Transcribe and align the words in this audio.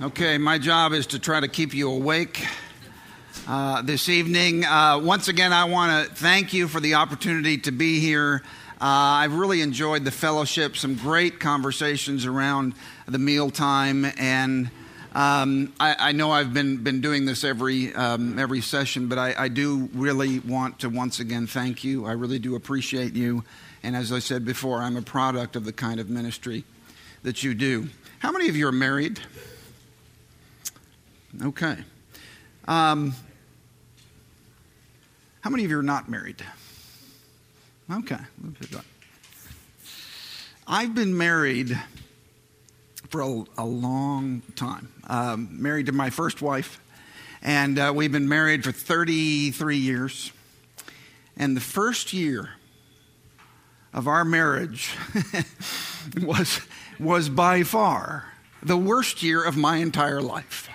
Okay, 0.00 0.38
my 0.38 0.58
job 0.58 0.92
is 0.92 1.08
to 1.08 1.18
try 1.18 1.40
to 1.40 1.48
keep 1.48 1.74
you 1.74 1.90
awake 1.90 2.46
uh, 3.48 3.82
this 3.82 4.08
evening. 4.08 4.64
Uh, 4.64 5.00
once 5.02 5.26
again, 5.26 5.52
I 5.52 5.64
want 5.64 6.08
to 6.08 6.14
thank 6.14 6.52
you 6.52 6.68
for 6.68 6.78
the 6.78 6.94
opportunity 6.94 7.58
to 7.58 7.72
be 7.72 7.98
here. 7.98 8.44
Uh, 8.80 8.84
I've 8.84 9.34
really 9.34 9.60
enjoyed 9.60 10.04
the 10.04 10.12
fellowship, 10.12 10.76
some 10.76 10.94
great 10.94 11.40
conversations 11.40 12.26
around 12.26 12.74
the 13.06 13.18
mealtime, 13.18 14.04
and 14.16 14.70
um, 15.16 15.72
I, 15.80 15.96
I, 15.98 16.12
know 16.12 16.30
I've 16.30 16.54
been, 16.54 16.76
been 16.76 17.00
doing 17.00 17.26
this 17.26 17.42
every, 17.42 17.92
um, 17.94 18.38
every 18.38 18.60
session, 18.60 19.08
but 19.08 19.18
I, 19.18 19.34
I 19.36 19.48
do 19.48 19.88
really 19.94 20.38
want 20.38 20.78
to 20.78 20.90
once 20.90 21.18
again 21.18 21.48
thank 21.48 21.82
you. 21.82 22.06
I 22.06 22.12
really 22.12 22.38
do 22.38 22.54
appreciate 22.54 23.16
you. 23.16 23.42
And 23.82 23.96
as 23.96 24.12
I 24.12 24.20
said 24.20 24.44
before, 24.44 24.80
I'm 24.80 24.96
a 24.96 25.02
product 25.02 25.56
of 25.56 25.64
the 25.64 25.72
kind 25.72 25.98
of 25.98 26.08
ministry 26.08 26.62
that 27.24 27.42
you 27.42 27.52
do. 27.52 27.88
How 28.20 28.30
many 28.30 28.48
of 28.48 28.54
you 28.54 28.68
are 28.68 28.72
married? 28.72 29.18
Okay. 31.40 31.76
Um, 32.66 33.14
how 35.40 35.50
many 35.50 35.64
of 35.64 35.70
you 35.70 35.78
are 35.78 35.84
not 35.84 36.08
married? 36.08 36.42
Okay. 37.90 38.18
I've 40.66 40.94
been 40.94 41.16
married 41.16 41.78
for 43.08 43.20
a, 43.20 43.44
a 43.56 43.64
long 43.64 44.42
time. 44.56 44.92
Um, 45.06 45.62
married 45.62 45.86
to 45.86 45.92
my 45.92 46.10
first 46.10 46.42
wife, 46.42 46.80
and 47.40 47.78
uh, 47.78 47.92
we've 47.94 48.12
been 48.12 48.28
married 48.28 48.64
for 48.64 48.72
33 48.72 49.76
years. 49.76 50.32
And 51.36 51.56
the 51.56 51.60
first 51.60 52.12
year 52.12 52.50
of 53.94 54.08
our 54.08 54.24
marriage 54.24 54.90
was, 56.22 56.60
was 56.98 57.28
by 57.28 57.62
far 57.62 58.32
the 58.60 58.76
worst 58.76 59.22
year 59.22 59.44
of 59.44 59.56
my 59.56 59.76
entire 59.76 60.20
life. 60.20 60.68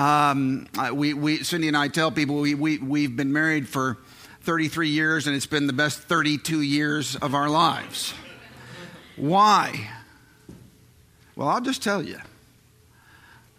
Um, 0.00 0.66
we, 0.94 1.12
we, 1.12 1.42
Cindy 1.44 1.68
and 1.68 1.76
I 1.76 1.88
tell 1.88 2.10
people 2.10 2.40
we, 2.40 2.54
we, 2.54 2.78
we've 2.78 3.14
been 3.14 3.34
married 3.34 3.68
for 3.68 3.98
33 4.44 4.88
years 4.88 5.26
and 5.26 5.36
it's 5.36 5.44
been 5.44 5.66
the 5.66 5.74
best 5.74 5.98
32 5.98 6.62
years 6.62 7.16
of 7.16 7.34
our 7.34 7.50
lives. 7.50 8.14
Why? 9.16 9.90
Well, 11.36 11.48
I'll 11.48 11.60
just 11.60 11.82
tell 11.82 12.02
you. 12.02 12.18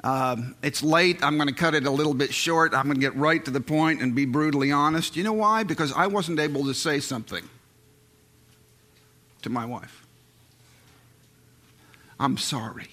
Um, 0.03 0.55
it's 0.63 0.81
late. 0.81 1.23
I'm 1.23 1.37
going 1.37 1.47
to 1.47 1.53
cut 1.53 1.75
it 1.75 1.85
a 1.85 1.91
little 1.91 2.15
bit 2.15 2.33
short. 2.33 2.73
I'm 2.73 2.85
going 2.85 2.95
to 2.95 3.01
get 3.01 3.15
right 3.15 3.45
to 3.45 3.51
the 3.51 3.61
point 3.61 4.01
and 4.01 4.15
be 4.15 4.25
brutally 4.25 4.71
honest. 4.71 5.15
You 5.15 5.23
know 5.23 5.33
why? 5.33 5.61
Because 5.61 5.93
I 5.93 6.07
wasn't 6.07 6.39
able 6.39 6.65
to 6.65 6.73
say 6.73 7.01
something 7.01 7.47
to 9.43 9.49
my 9.51 9.65
wife. 9.65 10.07
I'm 12.19 12.39
sorry. 12.39 12.89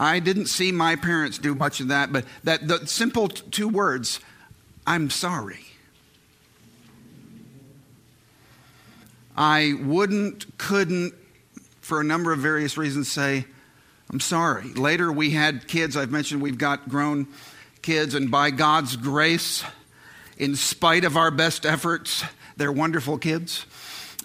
I 0.00 0.18
didn't 0.18 0.46
see 0.46 0.72
my 0.72 0.96
parents 0.96 1.36
do 1.36 1.54
much 1.54 1.80
of 1.80 1.88
that, 1.88 2.10
but 2.10 2.24
that 2.44 2.66
the 2.66 2.86
simple 2.86 3.28
t- 3.28 3.42
two 3.50 3.68
words, 3.68 4.18
I'm 4.86 5.10
sorry. 5.10 5.60
I 9.36 9.74
wouldn't, 9.78 10.56
couldn't, 10.56 11.12
for 11.82 12.00
a 12.00 12.04
number 12.04 12.32
of 12.32 12.38
various 12.38 12.78
reasons, 12.78 13.12
say, 13.12 13.44
I'm 14.10 14.20
sorry. 14.20 14.72
Later, 14.72 15.12
we 15.12 15.32
had 15.32 15.68
kids. 15.68 15.98
I've 15.98 16.10
mentioned 16.10 16.40
we've 16.40 16.56
got 16.56 16.88
grown 16.88 17.28
kids, 17.82 18.14
and 18.14 18.30
by 18.30 18.50
God's 18.52 18.96
grace, 18.96 19.62
in 20.38 20.56
spite 20.56 21.04
of 21.04 21.18
our 21.18 21.30
best 21.30 21.66
efforts, 21.66 22.24
they're 22.56 22.72
wonderful 22.72 23.18
kids 23.18 23.66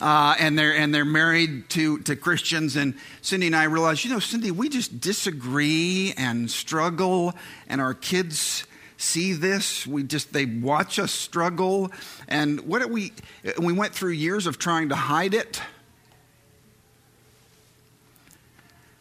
uh, 0.02 0.36
and 0.40 0.58
they're 0.58 0.76
and 0.76 0.94
they're 0.94 1.06
married 1.06 1.70
to 1.70 2.00
to 2.00 2.16
Christians. 2.16 2.76
And 2.76 2.96
Cindy 3.22 3.48
and 3.48 3.56
I 3.56 3.64
realized, 3.66 4.04
you 4.04 4.12
know, 4.12 4.20
Cindy, 4.20 4.52
we 4.52 4.70
just 4.70 5.00
disagree 5.00 6.14
and 6.18 6.50
struggle, 6.50 7.34
and 7.68 7.80
our 7.80 7.94
kids 7.94 8.66
see 8.98 9.34
this. 9.34 9.88
We 9.88 10.04
just 10.04 10.34
they 10.34 10.46
watch 10.46 11.00
us 11.00 11.12
struggle, 11.12 11.92
and 12.28 12.62
what 12.62 12.80
did 12.80 12.92
we? 12.92 13.14
We 13.60 13.74
went 13.74 13.94
through 13.94 14.12
years 14.12 14.48
of 14.48 14.58
trying 14.58 14.90
to 14.90 14.96
hide 14.96 15.34
it. 15.34 15.62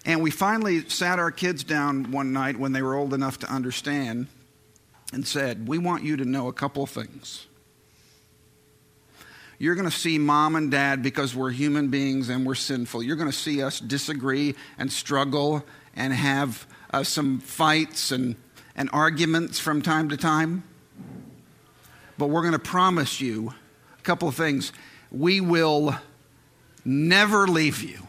And 0.07 0.23
we 0.23 0.31
finally 0.31 0.87
sat 0.91 1.19
our 1.19 1.31
kids 1.31 1.65
down 1.65 2.13
one 2.13 2.35
night 2.35 2.59
when 2.59 2.73
they 2.73 2.83
were 2.83 2.95
old 2.95 3.15
enough 3.15 3.39
to 3.39 3.51
understand 3.51 4.27
and 5.15 5.27
said, 5.27 5.67
We 5.67 5.79
want 5.79 6.03
you 6.03 6.19
to 6.19 6.25
know 6.25 6.49
a 6.49 6.53
couple 6.53 6.87
things 6.87 7.47
you're 9.59 9.75
going 9.75 9.89
to 9.89 9.97
see 9.97 10.19
mom 10.19 10.57
and 10.57 10.71
dad 10.71 11.03
because 11.03 11.35
we're 11.35 11.51
human 11.51 11.89
beings 11.89 12.29
and 12.29 12.45
we're 12.47 12.55
sinful. 12.55 13.03
You're 13.03 13.17
going 13.17 13.31
to 13.31 13.37
see 13.37 13.63
us 13.63 13.81
disagree 13.81 14.55
and 14.79 14.93
struggle 14.93 15.65
and 15.95 16.13
have 16.13 16.67
uh, 16.91 17.03
some 17.05 17.39
fights 17.41 18.11
and, 18.11 18.37
and 18.75 18.91
arguments 18.93 19.59
from 19.59 19.83
time 19.83 20.09
to 20.09 20.17
time. 20.17 20.65
But 22.19 22.27
we're 22.27 22.43
going 22.43 22.53
to 22.53 22.59
promise 22.59 23.21
you 23.21 23.55
a 23.99 24.03
couple 24.03 24.29
of 24.29 24.35
things. 24.35 24.73
We 25.11 25.41
will 25.41 25.97
never 26.85 27.47
leave 27.47 27.83
you. 27.83 28.01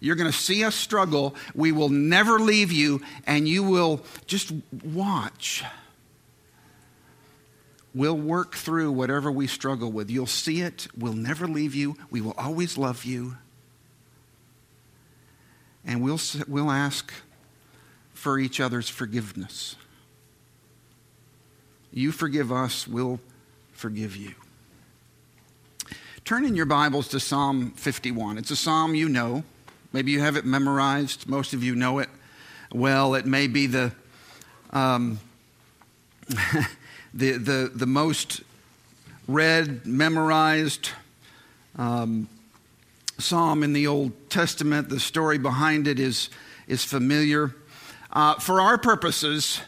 You're 0.00 0.16
going 0.16 0.30
to 0.30 0.36
see 0.36 0.64
us 0.64 0.74
struggle. 0.74 1.34
We 1.54 1.72
will 1.72 1.88
never 1.88 2.38
leave 2.38 2.70
you, 2.70 3.02
and 3.26 3.48
you 3.48 3.64
will 3.64 4.04
just 4.26 4.52
watch 4.84 5.64
We'll 7.98 8.16
work 8.16 8.54
through 8.54 8.92
whatever 8.92 9.32
we 9.32 9.48
struggle 9.48 9.90
with. 9.90 10.08
You'll 10.08 10.28
see 10.28 10.60
it. 10.60 10.86
We'll 10.96 11.14
never 11.14 11.48
leave 11.48 11.74
you. 11.74 11.96
We 12.12 12.20
will 12.20 12.34
always 12.38 12.78
love 12.78 13.04
you. 13.04 13.38
And 15.84 16.00
we'll, 16.00 16.20
we'll 16.46 16.70
ask 16.70 17.12
for 18.14 18.38
each 18.38 18.60
other's 18.60 18.88
forgiveness. 18.88 19.74
You 21.92 22.12
forgive 22.12 22.52
us, 22.52 22.86
we'll 22.86 23.18
forgive 23.72 24.14
you. 24.14 24.36
Turn 26.24 26.44
in 26.44 26.54
your 26.54 26.66
Bibles 26.66 27.08
to 27.08 27.18
Psalm 27.18 27.72
51. 27.72 28.38
It's 28.38 28.52
a 28.52 28.56
psalm 28.56 28.94
you 28.94 29.08
know. 29.08 29.42
Maybe 29.92 30.12
you 30.12 30.20
have 30.20 30.36
it 30.36 30.44
memorized. 30.44 31.28
Most 31.28 31.52
of 31.52 31.64
you 31.64 31.74
know 31.74 31.98
it 31.98 32.10
well. 32.70 33.16
It 33.16 33.26
may 33.26 33.48
be 33.48 33.66
the. 33.66 33.90
Um, 34.70 35.18
the, 37.14 37.32
the, 37.32 37.70
the 37.74 37.86
most 37.86 38.42
read, 39.26 39.86
memorized 39.86 40.90
um, 41.76 42.28
psalm 43.18 43.62
in 43.62 43.72
the 43.72 43.86
Old 43.86 44.12
Testament. 44.30 44.88
The 44.88 45.00
story 45.00 45.38
behind 45.38 45.86
it 45.86 45.98
is, 46.00 46.30
is 46.66 46.84
familiar. 46.84 47.54
Uh, 48.12 48.34
for 48.36 48.60
our 48.60 48.78
purposes, 48.78 49.60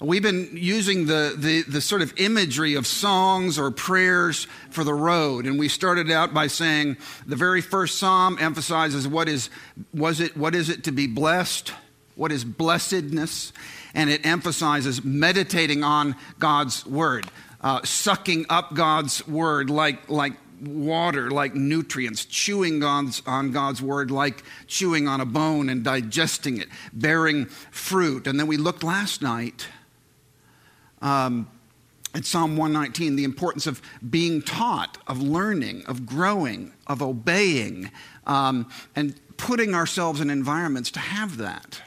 we've 0.00 0.22
been 0.22 0.50
using 0.52 1.06
the, 1.06 1.34
the, 1.36 1.62
the 1.62 1.80
sort 1.80 2.02
of 2.02 2.12
imagery 2.16 2.74
of 2.74 2.86
songs 2.86 3.58
or 3.58 3.70
prayers 3.70 4.46
for 4.70 4.84
the 4.84 4.94
road. 4.94 5.46
And 5.46 5.58
we 5.58 5.68
started 5.68 6.10
out 6.10 6.32
by 6.32 6.46
saying 6.46 6.96
the 7.26 7.36
very 7.36 7.60
first 7.60 7.98
psalm 7.98 8.38
emphasizes 8.40 9.08
what 9.08 9.28
is, 9.28 9.50
was 9.92 10.20
it, 10.20 10.36
what 10.36 10.54
is 10.54 10.68
it 10.68 10.84
to 10.84 10.92
be 10.92 11.06
blessed? 11.06 11.72
What 12.14 12.30
is 12.32 12.44
blessedness? 12.44 13.52
And 13.94 14.10
it 14.10 14.24
emphasizes 14.24 15.04
meditating 15.04 15.82
on 15.82 16.16
God's 16.38 16.84
word, 16.86 17.26
uh, 17.60 17.80
sucking 17.84 18.46
up 18.48 18.74
God's 18.74 19.26
word 19.26 19.70
like, 19.70 20.08
like 20.08 20.34
water, 20.60 21.30
like 21.30 21.54
nutrients, 21.54 22.24
chewing 22.24 22.80
God's, 22.80 23.22
on 23.26 23.52
God's 23.52 23.80
word 23.80 24.10
like 24.10 24.42
chewing 24.66 25.08
on 25.08 25.20
a 25.20 25.26
bone 25.26 25.68
and 25.68 25.84
digesting 25.84 26.58
it, 26.58 26.68
bearing 26.92 27.46
fruit. 27.46 28.26
And 28.26 28.38
then 28.38 28.46
we 28.46 28.56
looked 28.56 28.82
last 28.82 29.22
night. 29.22 29.68
Um, 31.00 31.48
Psalm 32.22 32.56
119, 32.56 33.16
the 33.16 33.24
importance 33.24 33.66
of 33.66 33.82
being 34.08 34.42
taught, 34.42 34.98
of 35.06 35.20
learning, 35.20 35.84
of 35.86 36.06
growing, 36.06 36.72
of 36.86 37.02
obeying, 37.02 37.90
um, 38.26 38.68
and 38.96 39.14
putting 39.36 39.74
ourselves 39.74 40.20
in 40.20 40.30
environments 40.30 40.90
to 40.92 40.98
have 40.98 41.36
that 41.36 41.82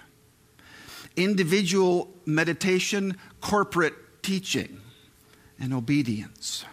individual 1.16 2.10
meditation, 2.25 3.18
corporate 3.42 3.94
teaching, 4.24 4.80
and 5.60 5.74
obedience. 5.74 6.66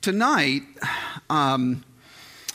Tonight, 0.00 0.62
um, 1.30 1.84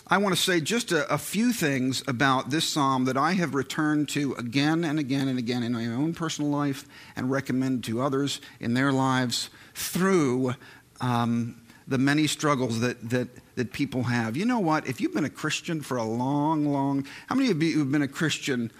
I 0.09 0.17
want 0.17 0.35
to 0.35 0.41
say 0.41 0.61
just 0.61 0.91
a, 0.91 1.13
a, 1.13 1.17
few 1.17 1.51
things 1.51 2.01
about 2.07 2.49
this 2.49 2.67
psalm 2.67 3.05
that 3.05 3.17
I 3.17 3.33
have 3.33 3.55
returned 3.55 4.07
to 4.09 4.33
again 4.35 4.85
and 4.85 4.99
again 4.99 5.27
and 5.27 5.38
again 5.38 5.63
in 5.63 5.73
my 5.73 5.88
own 5.88 6.13
personal 6.13 6.49
life 6.49 6.85
and 7.15 7.29
recommend 7.29 7.83
to 7.85 8.01
others 8.01 8.39
in 8.61 8.73
their 8.73 8.94
lives 8.94 9.49
through 9.75 10.55
um, 11.01 11.61
the 11.88 11.97
many 11.97 12.27
struggles 12.27 12.79
that, 12.79 13.09
that, 13.09 13.27
that 13.55 13.73
people 13.73 14.03
have. 14.03 14.38
You 14.38 14.45
know 14.45 14.59
what? 14.59 14.88
If 14.88 15.01
you've 15.01 15.13
been 15.13 15.25
a 15.25 15.29
Christian 15.29 15.81
for 15.81 15.97
a 15.97 16.03
long, 16.03 16.65
long, 16.65 17.05
how 17.27 17.35
many 17.35 17.51
of 17.51 17.61
you 17.61 17.79
have 17.79 17.91
been 17.91 18.01
a 18.01 18.07
Christian 18.07 18.71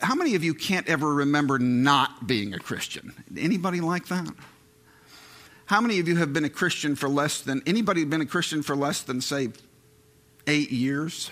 how 0.00 0.14
many 0.14 0.34
of 0.34 0.44
you 0.44 0.54
can't 0.54 0.88
ever 0.88 1.14
remember 1.14 1.58
not 1.58 2.26
being 2.26 2.54
a 2.54 2.58
Christian? 2.58 3.12
Anybody 3.36 3.80
like 3.80 4.08
that? 4.08 4.30
How 5.66 5.80
many 5.80 5.98
of 5.98 6.08
you 6.08 6.16
have 6.16 6.32
been 6.32 6.44
a 6.44 6.50
Christian 6.50 6.96
for 6.96 7.08
less 7.08 7.40
than, 7.42 7.62
anybody 7.66 8.04
been 8.04 8.22
a 8.22 8.26
Christian 8.26 8.62
for 8.62 8.74
less 8.74 9.02
than, 9.02 9.20
say, 9.20 9.48
eight 10.46 10.70
years? 10.70 11.30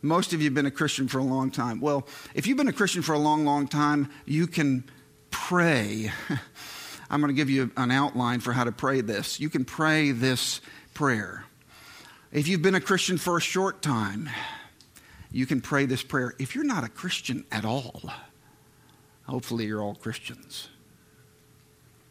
Most 0.00 0.32
of 0.32 0.40
you 0.40 0.46
have 0.46 0.54
been 0.54 0.66
a 0.66 0.70
Christian 0.70 1.08
for 1.08 1.18
a 1.18 1.24
long 1.24 1.50
time. 1.50 1.80
Well, 1.80 2.06
if 2.34 2.46
you've 2.46 2.56
been 2.56 2.68
a 2.68 2.72
Christian 2.72 3.02
for 3.02 3.12
a 3.12 3.18
long, 3.18 3.44
long 3.44 3.68
time, 3.68 4.10
you 4.24 4.46
can 4.46 4.84
pray. 5.30 6.12
I'm 7.10 7.20
going 7.20 7.34
to 7.34 7.36
give 7.36 7.50
you 7.50 7.70
an 7.76 7.90
outline 7.90 8.40
for 8.40 8.52
how 8.52 8.64
to 8.64 8.72
pray 8.72 9.00
this. 9.00 9.38
You 9.38 9.50
can 9.50 9.64
pray 9.64 10.12
this 10.12 10.60
prayer. 10.94 11.44
If 12.32 12.48
you've 12.48 12.62
been 12.62 12.74
a 12.74 12.80
Christian 12.80 13.18
for 13.18 13.36
a 13.36 13.40
short 13.40 13.82
time, 13.82 14.28
you 15.30 15.46
can 15.46 15.60
pray 15.60 15.86
this 15.86 16.02
prayer. 16.02 16.34
If 16.38 16.54
you're 16.54 16.64
not 16.64 16.84
a 16.84 16.88
Christian 16.88 17.44
at 17.50 17.64
all, 17.64 18.02
hopefully 19.26 19.66
you're 19.66 19.82
all 19.82 19.94
Christians. 19.94 20.68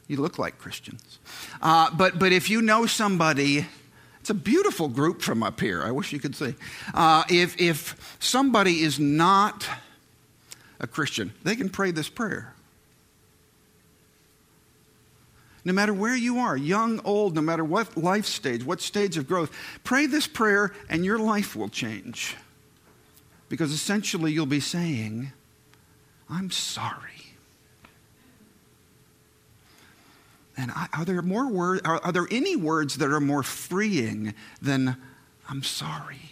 You 0.07 0.17
look 0.17 0.37
like 0.37 0.59
Christians. 0.59 1.19
Uh, 1.61 1.89
but, 1.95 2.19
but 2.19 2.31
if 2.31 2.49
you 2.49 2.61
know 2.61 2.85
somebody, 2.85 3.65
it's 4.19 4.29
a 4.29 4.35
beautiful 4.35 4.87
group 4.87 5.21
from 5.21 5.41
up 5.41 5.59
here. 5.59 5.83
I 5.83 5.91
wish 5.91 6.13
you 6.13 6.19
could 6.19 6.35
see. 6.35 6.55
Uh, 6.93 7.23
if, 7.29 7.59
if 7.59 8.17
somebody 8.19 8.81
is 8.81 8.99
not 8.99 9.67
a 10.79 10.87
Christian, 10.87 11.33
they 11.43 11.55
can 11.55 11.69
pray 11.69 11.91
this 11.91 12.09
prayer. 12.09 12.53
No 15.63 15.73
matter 15.73 15.95
where 15.95 16.15
you 16.15 16.37
are, 16.37 16.55
young, 16.55 17.01
old, 17.03 17.33
no 17.33 17.41
matter 17.41 17.63
what 17.63 17.97
life 17.97 18.27
stage, 18.27 18.63
what 18.63 18.81
stage 18.81 19.17
of 19.17 19.27
growth, 19.27 19.51
pray 19.83 20.05
this 20.05 20.27
prayer 20.27 20.71
and 20.89 21.03
your 21.03 21.17
life 21.17 21.55
will 21.55 21.69
change. 21.69 22.35
Because 23.55 23.71
essentially 23.71 24.33
you'll 24.33 24.45
be 24.45 24.59
saying, 24.59 25.31
I'm 26.29 26.51
sorry. 26.51 27.23
And 30.57 30.71
I, 30.71 30.89
are 30.91 31.05
there 31.05 31.21
more 31.21 31.49
words? 31.49 31.81
Are, 31.85 32.01
are 32.03 32.11
there 32.11 32.27
any 32.29 32.57
words 32.57 32.97
that 32.97 33.09
are 33.09 33.21
more 33.21 33.43
freeing 33.43 34.33
than 34.61 34.97
"I'm 35.47 35.63
sorry"? 35.63 36.31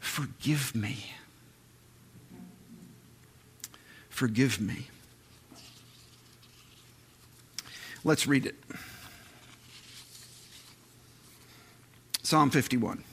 Forgive 0.00 0.74
me. 0.74 1.12
Forgive 4.08 4.60
me. 4.60 4.88
Let's 8.02 8.26
read 8.26 8.46
it. 8.46 8.56
Psalm 12.24 12.50
51. 12.50 13.04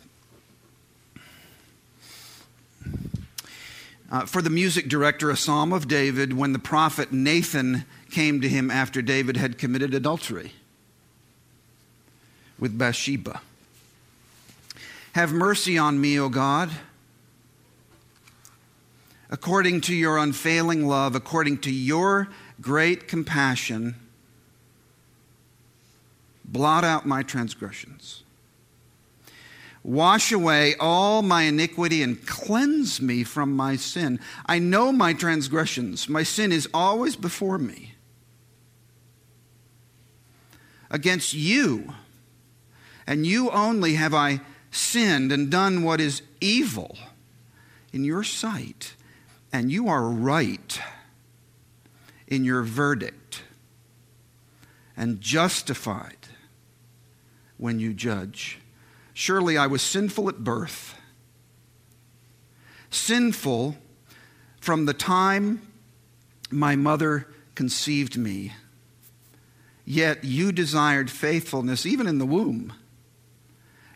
Uh, 4.11 4.25
for 4.25 4.41
the 4.41 4.49
music 4.49 4.87
director, 4.87 5.31
a 5.31 5.37
psalm 5.37 5.73
of 5.73 5.87
David 5.87 6.33
when 6.33 6.53
the 6.53 6.59
prophet 6.59 7.11
Nathan 7.11 7.85
came 8.11 8.39
to 8.41 8.47
him 8.47 8.69
after 8.69 9.01
David 9.01 9.35
had 9.35 9.57
committed 9.57 9.93
adultery 9.93 10.53
with 12.59 12.77
Bathsheba. 12.77 13.41
Have 15.13 15.31
mercy 15.31 15.77
on 15.77 15.99
me, 15.99 16.19
O 16.19 16.29
God, 16.29 16.69
according 19.29 19.81
to 19.81 19.95
your 19.95 20.17
unfailing 20.17 20.85
love, 20.85 21.15
according 21.15 21.59
to 21.59 21.71
your 21.71 22.27
great 22.61 23.07
compassion. 23.07 23.95
Blot 26.43 26.83
out 26.83 27.07
my 27.07 27.23
transgressions. 27.23 28.24
Wash 29.85 30.31
away 30.31 30.73
all 30.79 31.21
my 31.21 31.43
iniquity 31.43 32.01
and 32.01 32.25
cleanse 32.25 32.99
me 32.99 33.23
from 33.23 33.55
my 33.55 33.75
sin. 33.75 34.19
I 34.47 34.57
know 34.57 34.91
my 34.91 35.13
transgressions. 35.13 36.09
My 36.09 36.23
sin 36.23 36.51
is 36.51 36.67
always 36.73 37.15
before 37.15 37.59
me. 37.59 37.93
Against 40.89 41.35
you, 41.35 41.93
and 43.05 43.27
you 43.27 43.51
only, 43.51 43.93
have 43.93 44.15
I 44.15 44.41
sinned 44.71 45.31
and 45.31 45.51
done 45.51 45.83
what 45.83 46.01
is 46.01 46.23
evil 46.41 46.97
in 47.93 48.03
your 48.03 48.23
sight, 48.23 48.95
and 49.53 49.71
you 49.71 49.87
are 49.87 50.09
right 50.09 50.81
in 52.25 52.43
your 52.43 52.63
verdict 52.63 53.43
and 54.97 55.21
justified 55.21 56.27
when 57.57 57.79
you 57.79 57.93
judge. 57.93 58.57
Surely 59.17 59.57
I 59.57 59.65
was 59.65 59.81
sinful 59.81 60.27
at 60.27 60.43
birth, 60.43 60.93
sinful 62.89 63.77
from 64.59 64.85
the 64.85 64.93
time 64.93 65.61
my 66.51 66.75
mother 66.75 67.25
conceived 67.55 68.17
me. 68.17 68.51
Yet 69.85 70.25
you 70.25 70.51
desired 70.51 71.09
faithfulness 71.09 71.85
even 71.85 72.07
in 72.07 72.17
the 72.17 72.25
womb. 72.25 72.73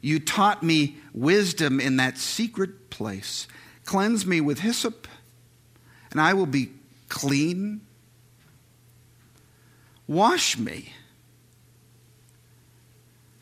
You 0.02 0.22
taught 0.22 0.64
me 0.64 0.96
wisdom 1.14 1.82
in 1.82 1.98
that 1.98 2.18
secret 2.18 2.90
place. 2.90 3.46
Cleanse 3.84 4.26
me 4.26 4.40
with 4.40 4.60
hyssop, 4.60 5.06
and 6.12 6.22
I 6.22 6.34
will 6.34 6.46
be 6.46 6.72
clean. 7.10 7.82
Wash 10.08 10.58
me, 10.58 10.94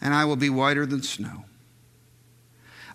and 0.01 0.15
I 0.15 0.25
will 0.25 0.37
be 0.37 0.49
whiter 0.49 0.87
than 0.87 1.03
snow. 1.03 1.43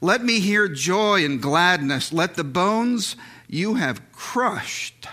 Let 0.02 0.24
me 0.24 0.40
hear 0.40 0.66
joy 0.66 1.24
and 1.24 1.40
gladness. 1.40 2.12
Let 2.12 2.34
the 2.34 2.42
bones 2.42 3.14
you 3.46 3.74
have 3.74 4.10
crushed 4.10 5.06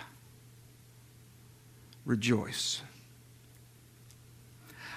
rejoice. 2.06 2.82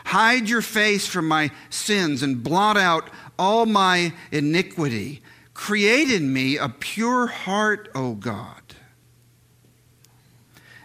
Hide 0.06 0.48
your 0.48 0.62
face 0.62 1.06
from 1.06 1.28
my 1.28 1.50
sins 1.68 2.22
and 2.22 2.42
blot 2.42 2.78
out 2.78 3.10
all 3.38 3.66
my 3.66 4.14
iniquity. 4.30 5.20
Create 5.52 6.10
in 6.10 6.32
me 6.32 6.56
a 6.56 6.70
pure 6.70 7.26
heart, 7.26 7.90
O 7.94 8.14
God, 8.14 8.62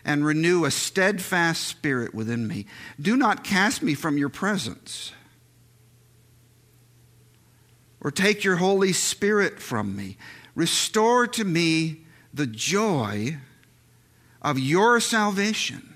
and 0.04 0.26
renew 0.26 0.66
a 0.66 0.72
steadfast 0.72 1.64
spirit 1.64 2.14
within 2.14 2.46
me. 2.46 2.66
Do 3.00 3.16
not 3.16 3.46
cast 3.46 3.82
me 3.82 3.94
from 3.94 4.18
your 4.18 4.30
presence 4.30 5.14
or 8.02 8.12
take 8.12 8.44
your 8.44 8.58
Holy 8.58 8.94
Spirit 8.94 9.60
from 9.60 9.96
me. 9.96 10.18
Restore 10.56 11.28
to 11.28 11.44
me 11.44 12.02
the 12.34 12.48
joy 12.48 13.38
of 14.42 14.60
your 14.60 15.00
salvation 15.00 15.96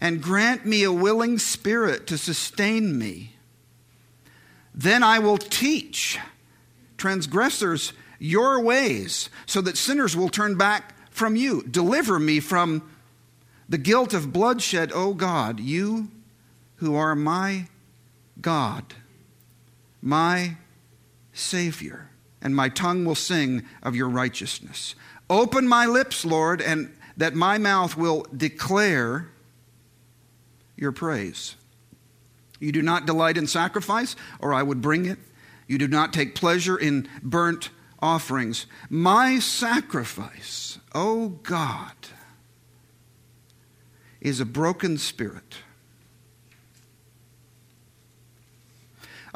and 0.00 0.22
grant 0.22 0.64
me 0.64 0.82
a 0.82 0.92
willing 0.92 1.38
spirit 1.38 2.06
to 2.06 2.16
sustain 2.16 2.98
me. 2.98 3.34
Then 4.74 5.02
I 5.02 5.18
will 5.18 5.38
teach 5.38 6.18
transgressors 6.96 7.92
your 8.18 8.60
ways 8.60 9.28
so 9.46 9.60
that 9.60 9.76
sinners 9.76 10.16
will 10.16 10.28
turn 10.28 10.56
back 10.56 10.94
from 11.10 11.36
you. 11.36 11.62
Deliver 11.62 12.18
me 12.18 12.40
from 12.40 12.90
the 13.68 13.78
guilt 13.78 14.14
of 14.14 14.32
bloodshed, 14.32 14.90
O 14.92 15.14
God, 15.14 15.60
you 15.60 16.08
who 16.76 16.94
are 16.94 17.14
my 17.14 17.68
God 18.40 18.94
my 20.02 20.56
Savior, 21.32 22.10
and 22.42 22.54
my 22.54 22.68
tongue 22.68 23.04
will 23.04 23.14
sing 23.14 23.64
of 23.82 23.94
your 23.94 24.08
righteousness. 24.08 24.94
Open 25.28 25.68
my 25.68 25.86
lips, 25.86 26.24
Lord, 26.24 26.60
and 26.60 26.94
that 27.16 27.34
my 27.34 27.58
mouth 27.58 27.96
will 27.96 28.26
declare 28.34 29.28
your 30.76 30.92
praise. 30.92 31.56
You 32.58 32.72
do 32.72 32.82
not 32.82 33.06
delight 33.06 33.36
in 33.36 33.46
sacrifice, 33.46 34.16
or 34.38 34.52
I 34.52 34.62
would 34.62 34.80
bring 34.80 35.06
it. 35.06 35.18
You 35.66 35.78
do 35.78 35.88
not 35.88 36.12
take 36.12 36.34
pleasure 36.34 36.76
in 36.76 37.08
burnt 37.22 37.70
offerings. 38.00 38.66
My 38.88 39.38
sacrifice, 39.38 40.78
O 40.94 41.24
oh 41.24 41.28
God, 41.42 41.94
is 44.20 44.40
a 44.40 44.44
broken 44.44 44.98
spirit 44.98 45.58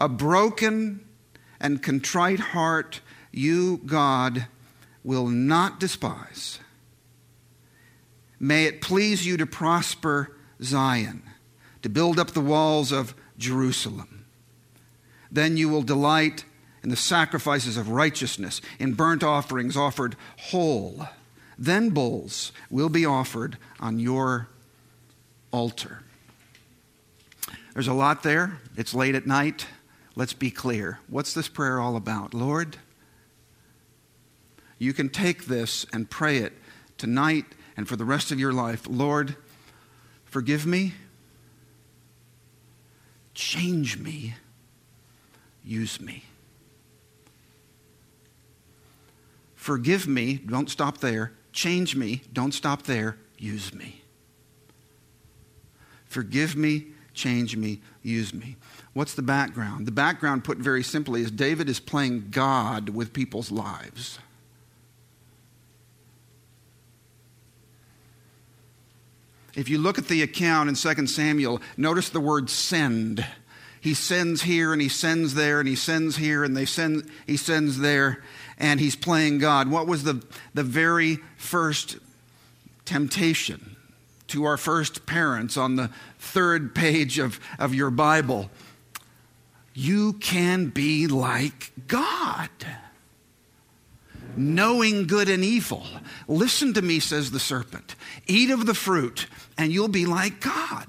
A 0.04 0.08
broken 0.08 1.00
and 1.58 1.82
contrite 1.82 2.38
heart, 2.38 3.00
you, 3.32 3.78
God, 3.86 4.48
will 5.02 5.28
not 5.28 5.80
despise. 5.80 6.58
May 8.38 8.66
it 8.66 8.82
please 8.82 9.24
you 9.24 9.38
to 9.38 9.46
prosper 9.46 10.36
Zion, 10.62 11.22
to 11.80 11.88
build 11.88 12.18
up 12.18 12.32
the 12.32 12.42
walls 12.42 12.92
of 12.92 13.14
Jerusalem. 13.38 14.26
Then 15.32 15.56
you 15.56 15.70
will 15.70 15.80
delight 15.80 16.44
in 16.82 16.90
the 16.90 16.96
sacrifices 16.96 17.78
of 17.78 17.88
righteousness, 17.88 18.60
in 18.78 18.92
burnt 18.92 19.24
offerings 19.24 19.74
offered 19.74 20.16
whole. 20.36 21.08
Then 21.56 21.88
bulls 21.88 22.52
will 22.68 22.90
be 22.90 23.06
offered 23.06 23.56
on 23.80 23.98
your 23.98 24.48
altar. 25.50 26.02
There's 27.72 27.88
a 27.88 27.94
lot 27.94 28.22
there. 28.22 28.58
It's 28.76 28.92
late 28.92 29.14
at 29.14 29.26
night. 29.26 29.66
Let's 30.16 30.32
be 30.32 30.50
clear. 30.50 31.00
What's 31.08 31.34
this 31.34 31.48
prayer 31.48 31.80
all 31.80 31.96
about? 31.96 32.34
Lord, 32.34 32.76
you 34.78 34.92
can 34.92 35.08
take 35.08 35.46
this 35.46 35.86
and 35.92 36.08
pray 36.08 36.38
it 36.38 36.52
tonight 36.98 37.46
and 37.76 37.88
for 37.88 37.96
the 37.96 38.04
rest 38.04 38.30
of 38.30 38.38
your 38.38 38.52
life 38.52 38.86
Lord, 38.88 39.36
forgive 40.24 40.66
me, 40.66 40.94
change 43.34 43.98
me, 43.98 44.34
use 45.64 46.00
me. 46.00 46.24
Forgive 49.54 50.06
me, 50.06 50.34
don't 50.34 50.68
stop 50.68 50.98
there. 50.98 51.32
Change 51.50 51.96
me, 51.96 52.20
don't 52.34 52.52
stop 52.52 52.82
there. 52.82 53.16
Use 53.38 53.72
me. 53.72 54.02
Forgive 56.04 56.54
me, 56.54 56.88
change 57.14 57.56
me, 57.56 57.80
use 58.02 58.34
me. 58.34 58.56
What's 58.94 59.14
the 59.14 59.22
background? 59.22 59.86
The 59.86 59.92
background, 59.92 60.44
put 60.44 60.58
very 60.58 60.84
simply, 60.84 61.22
is 61.22 61.30
David 61.32 61.68
is 61.68 61.80
playing 61.80 62.28
God 62.30 62.90
with 62.90 63.12
people's 63.12 63.50
lives. 63.50 64.20
If 69.56 69.68
you 69.68 69.78
look 69.78 69.98
at 69.98 70.08
the 70.08 70.22
account 70.22 70.68
in 70.68 70.74
2 70.74 71.06
Samuel, 71.06 71.60
notice 71.76 72.08
the 72.08 72.20
word 72.20 72.50
send. 72.50 73.26
He 73.80 73.94
sends 73.94 74.42
here 74.42 74.72
and 74.72 74.80
he 74.80 74.88
sends 74.88 75.34
there 75.34 75.60
and 75.60 75.68
he 75.68 75.76
sends 75.76 76.16
here 76.16 76.44
and 76.44 76.56
they 76.56 76.64
send, 76.64 77.08
he 77.26 77.36
sends 77.36 77.78
there 77.78 78.22
and 78.58 78.80
he's 78.80 78.96
playing 78.96 79.38
God. 79.38 79.70
What 79.70 79.86
was 79.86 80.04
the, 80.04 80.24
the 80.54 80.62
very 80.62 81.18
first 81.36 81.98
temptation 82.84 83.76
to 84.28 84.44
our 84.44 84.56
first 84.56 85.06
parents 85.06 85.56
on 85.56 85.76
the 85.76 85.90
third 86.18 86.74
page 86.74 87.18
of, 87.18 87.38
of 87.58 87.74
your 87.74 87.90
Bible? 87.90 88.50
You 89.74 90.14
can 90.14 90.68
be 90.68 91.06
like 91.06 91.72
God 91.88 92.48
knowing 94.36 95.06
good 95.06 95.28
and 95.28 95.44
evil. 95.44 95.84
Listen 96.28 96.74
to 96.74 96.82
me, 96.82 97.00
says 97.00 97.30
the 97.30 97.40
serpent. 97.40 97.94
Eat 98.26 98.50
of 98.50 98.66
the 98.66 98.74
fruit, 98.74 99.26
and 99.56 99.72
you'll 99.72 99.88
be 99.88 100.06
like 100.06 100.40
God. 100.40 100.86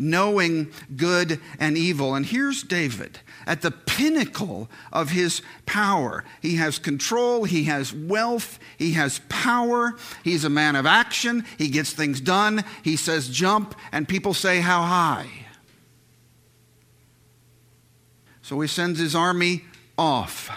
Knowing 0.00 0.70
good 0.94 1.40
and 1.58 1.76
evil. 1.76 2.14
And 2.14 2.24
here's 2.24 2.62
David 2.62 3.18
at 3.46 3.62
the 3.62 3.72
pinnacle 3.72 4.68
of 4.92 5.10
his 5.10 5.42
power. 5.66 6.24
He 6.40 6.54
has 6.56 6.78
control, 6.78 7.44
he 7.44 7.64
has 7.64 7.92
wealth, 7.92 8.60
he 8.76 8.92
has 8.92 9.20
power, 9.28 9.96
he's 10.22 10.44
a 10.44 10.50
man 10.50 10.76
of 10.76 10.86
action, 10.86 11.44
he 11.56 11.68
gets 11.68 11.92
things 11.92 12.20
done. 12.20 12.62
He 12.84 12.94
says 12.94 13.28
jump, 13.28 13.74
and 13.90 14.06
people 14.06 14.34
say, 14.34 14.60
How 14.60 14.82
high? 14.82 15.47
So 18.48 18.58
he 18.60 18.66
sends 18.66 18.98
his 18.98 19.14
army 19.14 19.64
off. 19.98 20.50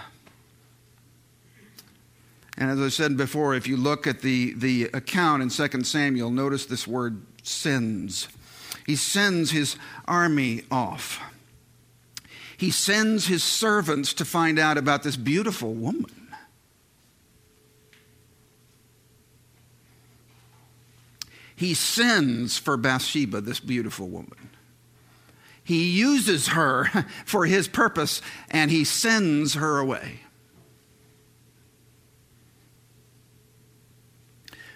And 2.58 2.72
as 2.72 2.80
I 2.80 2.88
said 2.88 3.18
before, 3.18 3.54
if 3.54 3.68
you 3.68 3.76
look 3.76 4.08
at 4.08 4.22
the, 4.22 4.54
the 4.54 4.86
account 4.94 5.44
in 5.44 5.50
2 5.50 5.84
Samuel, 5.84 6.30
notice 6.30 6.66
this 6.66 6.88
word 6.88 7.22
sends. 7.44 8.30
He 8.86 8.96
sends 8.96 9.52
his 9.52 9.76
army 10.08 10.62
off. 10.72 11.20
He 12.56 12.72
sends 12.72 13.28
his 13.28 13.44
servants 13.44 14.14
to 14.14 14.24
find 14.24 14.58
out 14.58 14.78
about 14.78 15.04
this 15.04 15.18
beautiful 15.18 15.74
woman. 15.74 16.30
He 21.58 21.74
sends 21.74 22.58
for 22.58 22.78
Bathsheba, 22.78 23.42
this 23.42 23.60
beautiful 23.60 24.08
woman. 24.08 24.51
He 25.72 25.90
uses 25.90 26.50
her 26.50 26.84
for 27.26 27.46
his 27.46 27.70
purpose 27.70 28.22
and 28.50 28.70
he 28.70 28.84
sends 28.84 29.54
her 29.54 29.78
away. 29.78 30.20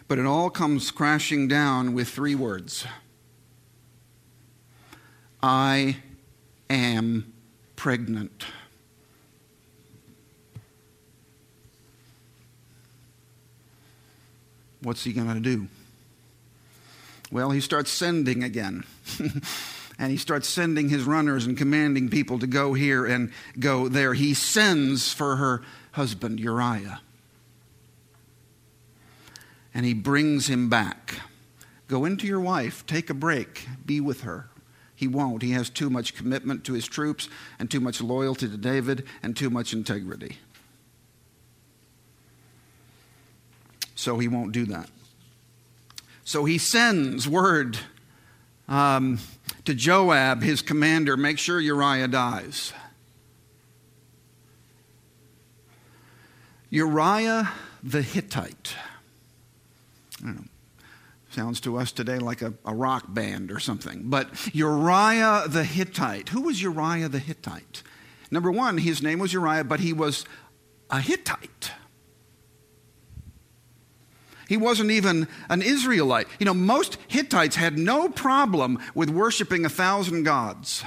But 0.07 0.19
it 0.19 0.25
all 0.25 0.49
comes 0.49 0.91
crashing 0.91 1.49
down 1.49 1.93
with 1.93 2.07
three 2.07 2.33
words 2.33 2.85
I 5.43 5.97
am 6.69 7.33
pregnant. 7.75 8.45
What's 14.81 15.03
he 15.03 15.11
going 15.11 15.27
to 15.27 15.41
do? 15.41 15.67
Well, 17.33 17.51
he 17.51 17.59
starts 17.59 17.91
sending 17.91 18.45
again. 18.45 18.85
and 19.97 20.11
he 20.11 20.17
starts 20.17 20.47
sending 20.47 20.89
his 20.89 21.03
runners 21.03 21.45
and 21.45 21.57
commanding 21.57 22.09
people 22.09 22.39
to 22.39 22.47
go 22.47 22.73
here 22.73 23.05
and 23.05 23.31
go 23.59 23.87
there. 23.87 24.13
He 24.13 24.33
sends 24.33 25.13
for 25.13 25.37
her 25.37 25.61
husband, 25.93 26.39
Uriah. 26.39 26.99
And 29.73 29.85
he 29.85 29.93
brings 29.93 30.47
him 30.47 30.69
back. 30.69 31.15
Go 31.87 32.05
into 32.05 32.27
your 32.27 32.39
wife, 32.39 32.85
take 32.85 33.09
a 33.09 33.13
break, 33.13 33.67
be 33.85 34.01
with 34.01 34.21
her. 34.21 34.49
He 34.95 35.07
won't. 35.07 35.41
He 35.41 35.51
has 35.51 35.69
too 35.69 35.89
much 35.89 36.15
commitment 36.15 36.63
to 36.65 36.73
his 36.73 36.87
troops 36.87 37.27
and 37.59 37.69
too 37.69 37.81
much 37.81 38.01
loyalty 38.01 38.47
to 38.49 38.57
David 38.57 39.05
and 39.21 39.35
too 39.35 39.49
much 39.49 39.73
integrity. 39.73 40.37
So 43.95 44.17
he 44.19 44.27
won't 44.27 44.51
do 44.51 44.65
that. 44.67 44.89
So 46.23 46.45
he 46.45 46.57
sends 46.57 47.27
word 47.27 47.77
um, 48.67 49.19
to 49.65 49.73
Joab, 49.73 50.43
his 50.43 50.61
commander, 50.61 51.17
make 51.17 51.39
sure 51.39 51.59
Uriah 51.59 52.07
dies. 52.07 52.73
Uriah 56.69 57.51
the 57.83 58.01
Hittite. 58.01 58.75
Know, 60.23 60.43
sounds 61.29 61.59
to 61.61 61.77
us 61.77 61.91
today 61.91 62.17
like 62.17 62.41
a, 62.41 62.53
a 62.65 62.73
rock 62.73 63.05
band 63.07 63.51
or 63.51 63.59
something. 63.59 64.03
But 64.05 64.29
Uriah 64.55 65.43
the 65.47 65.63
Hittite. 65.63 66.29
Who 66.29 66.41
was 66.41 66.61
Uriah 66.61 67.09
the 67.09 67.19
Hittite? 67.19 67.83
Number 68.31 68.51
one, 68.51 68.77
his 68.77 69.01
name 69.03 69.19
was 69.19 69.33
Uriah, 69.33 69.63
but 69.63 69.79
he 69.79 69.93
was 69.93 70.25
a 70.89 70.99
Hittite. 70.99 71.71
He 74.47 74.57
wasn't 74.57 74.91
even 74.91 75.27
an 75.49 75.61
Israelite. 75.61 76.27
You 76.39 76.45
know, 76.45 76.53
most 76.53 76.97
Hittites 77.07 77.55
had 77.55 77.77
no 77.77 78.09
problem 78.09 78.79
with 78.93 79.09
worshiping 79.09 79.65
a 79.65 79.69
thousand 79.69 80.23
gods 80.23 80.83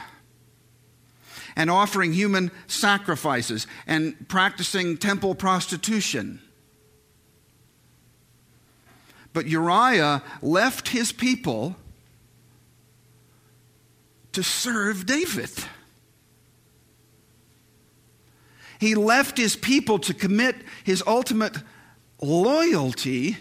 and 1.56 1.70
offering 1.70 2.12
human 2.12 2.52
sacrifices 2.68 3.66
and 3.86 4.28
practicing 4.28 4.96
temple 4.96 5.34
prostitution. 5.34 6.40
But 9.32 9.46
Uriah 9.46 10.22
left 10.40 10.88
his 10.88 11.10
people 11.10 11.76
to 14.32 14.42
serve 14.42 15.04
David. 15.04 15.50
He 18.78 18.94
left 18.94 19.36
his 19.36 19.56
people 19.56 19.98
to 20.00 20.14
commit 20.14 20.54
his 20.84 21.02
ultimate 21.06 21.56
loyalty 22.20 23.36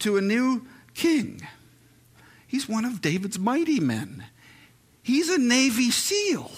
to 0.00 0.16
a 0.16 0.20
new 0.20 0.66
king. 0.94 1.46
He's 2.46 2.68
one 2.68 2.84
of 2.84 3.00
David's 3.00 3.38
mighty 3.38 3.80
men. 3.80 4.24
He's 5.02 5.28
a 5.28 5.38
Navy 5.38 5.90
SEAL. 5.90 6.50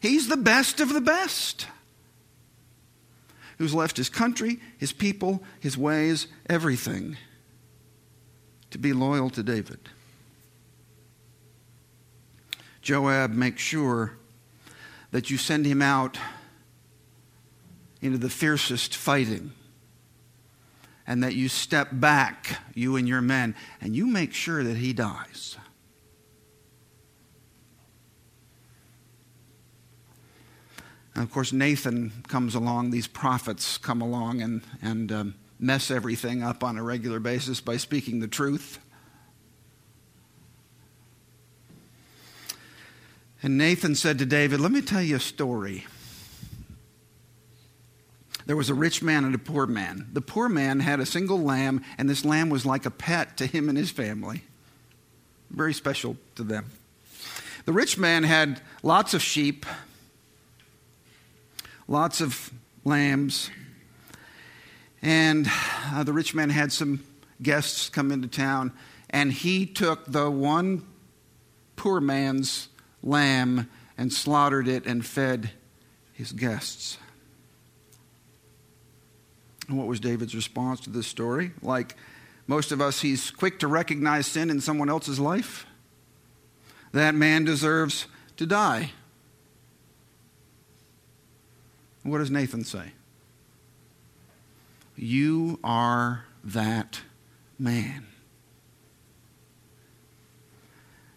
He's 0.00 0.28
the 0.28 0.36
best 0.36 0.80
of 0.80 0.92
the 0.92 1.00
best. 1.00 1.66
Who's 3.58 3.72
left 3.72 3.96
his 3.96 4.10
country, 4.10 4.60
his 4.76 4.92
people, 4.92 5.42
his 5.60 5.78
ways, 5.78 6.26
everything 6.48 7.16
to 8.70 8.78
be 8.78 8.92
loyal 8.92 9.30
to 9.30 9.42
David. 9.42 9.78
Joab 12.82 13.32
makes 13.32 13.62
sure 13.62 14.18
that 15.10 15.30
you 15.30 15.38
send 15.38 15.64
him 15.64 15.80
out 15.80 16.18
into 18.00 18.18
the 18.18 18.30
fiercest 18.30 18.96
fighting. 18.96 19.52
And 21.06 21.22
that 21.22 21.34
you 21.34 21.48
step 21.48 21.88
back, 21.92 22.58
you 22.74 22.96
and 22.96 23.06
your 23.06 23.20
men, 23.20 23.54
and 23.80 23.94
you 23.94 24.06
make 24.06 24.32
sure 24.32 24.64
that 24.64 24.76
he 24.76 24.92
dies. 24.92 25.56
And 31.14 31.22
of 31.22 31.30
course, 31.30 31.52
Nathan 31.52 32.12
comes 32.28 32.54
along, 32.54 32.90
these 32.90 33.06
prophets 33.06 33.78
come 33.78 34.02
along 34.02 34.42
and, 34.42 34.62
and 34.82 35.12
um, 35.12 35.34
mess 35.58 35.90
everything 35.90 36.42
up 36.42 36.62
on 36.62 36.76
a 36.76 36.82
regular 36.82 37.20
basis 37.20 37.60
by 37.60 37.78
speaking 37.78 38.20
the 38.20 38.28
truth. 38.28 38.78
And 43.42 43.56
Nathan 43.56 43.94
said 43.94 44.18
to 44.18 44.26
David, 44.26 44.60
Let 44.60 44.72
me 44.72 44.82
tell 44.82 45.00
you 45.00 45.16
a 45.16 45.20
story. 45.20 45.86
There 48.46 48.56
was 48.56 48.70
a 48.70 48.74
rich 48.74 49.02
man 49.02 49.24
and 49.24 49.34
a 49.34 49.38
poor 49.38 49.66
man. 49.66 50.08
The 50.12 50.20
poor 50.20 50.48
man 50.48 50.80
had 50.80 51.00
a 51.00 51.06
single 51.06 51.40
lamb, 51.40 51.84
and 51.98 52.08
this 52.08 52.24
lamb 52.24 52.48
was 52.48 52.64
like 52.64 52.86
a 52.86 52.90
pet 52.90 53.36
to 53.38 53.46
him 53.46 53.68
and 53.68 53.76
his 53.76 53.90
family. 53.90 54.44
Very 55.50 55.74
special 55.74 56.16
to 56.36 56.44
them. 56.44 56.70
The 57.64 57.72
rich 57.72 57.98
man 57.98 58.22
had 58.22 58.60
lots 58.84 59.14
of 59.14 59.22
sheep, 59.22 59.66
lots 61.88 62.20
of 62.20 62.52
lambs. 62.84 63.50
And 65.02 65.48
uh, 65.92 66.04
the 66.04 66.12
rich 66.12 66.32
man 66.32 66.50
had 66.50 66.72
some 66.72 67.02
guests 67.42 67.88
come 67.88 68.12
into 68.12 68.28
town, 68.28 68.72
and 69.10 69.32
he 69.32 69.66
took 69.66 70.04
the 70.06 70.30
one 70.30 70.86
poor 71.74 72.00
man's 72.00 72.68
lamb 73.02 73.68
and 73.98 74.12
slaughtered 74.12 74.68
it 74.68 74.86
and 74.86 75.04
fed 75.04 75.50
his 76.12 76.30
guests. 76.30 76.98
What 79.68 79.86
was 79.86 80.00
David's 80.00 80.34
response 80.34 80.80
to 80.80 80.90
this 80.90 81.06
story? 81.06 81.52
Like 81.62 81.96
most 82.46 82.70
of 82.72 82.80
us, 82.80 83.00
he's 83.00 83.30
quick 83.30 83.58
to 83.60 83.66
recognize 83.66 84.26
sin 84.26 84.50
in 84.50 84.60
someone 84.60 84.88
else's 84.88 85.18
life. 85.18 85.66
That 86.92 87.14
man 87.14 87.44
deserves 87.44 88.06
to 88.36 88.46
die. 88.46 88.92
What 92.02 92.18
does 92.18 92.30
Nathan 92.30 92.64
say? 92.64 92.92
You 94.96 95.58
are 95.64 96.24
that 96.44 97.00
man. 97.58 98.06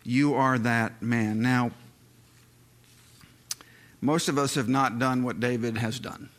You 0.03 0.33
are 0.33 0.57
that 0.57 1.01
man. 1.01 1.41
Now, 1.41 1.71
most 4.01 4.27
of 4.27 4.37
us 4.37 4.55
have 4.55 4.67
not 4.67 4.97
done 4.97 5.23
what 5.23 5.39
David 5.39 5.77
has 5.77 5.99
done. 5.99 6.29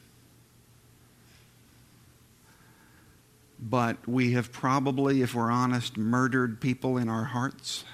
But 3.62 4.08
we 4.08 4.32
have 4.32 4.52
probably, 4.52 5.22
if 5.22 5.34
we're 5.34 5.50
honest, 5.50 5.96
murdered 5.96 6.60
people 6.60 6.96
in 6.96 7.08
our 7.08 7.24
hearts. 7.24 7.84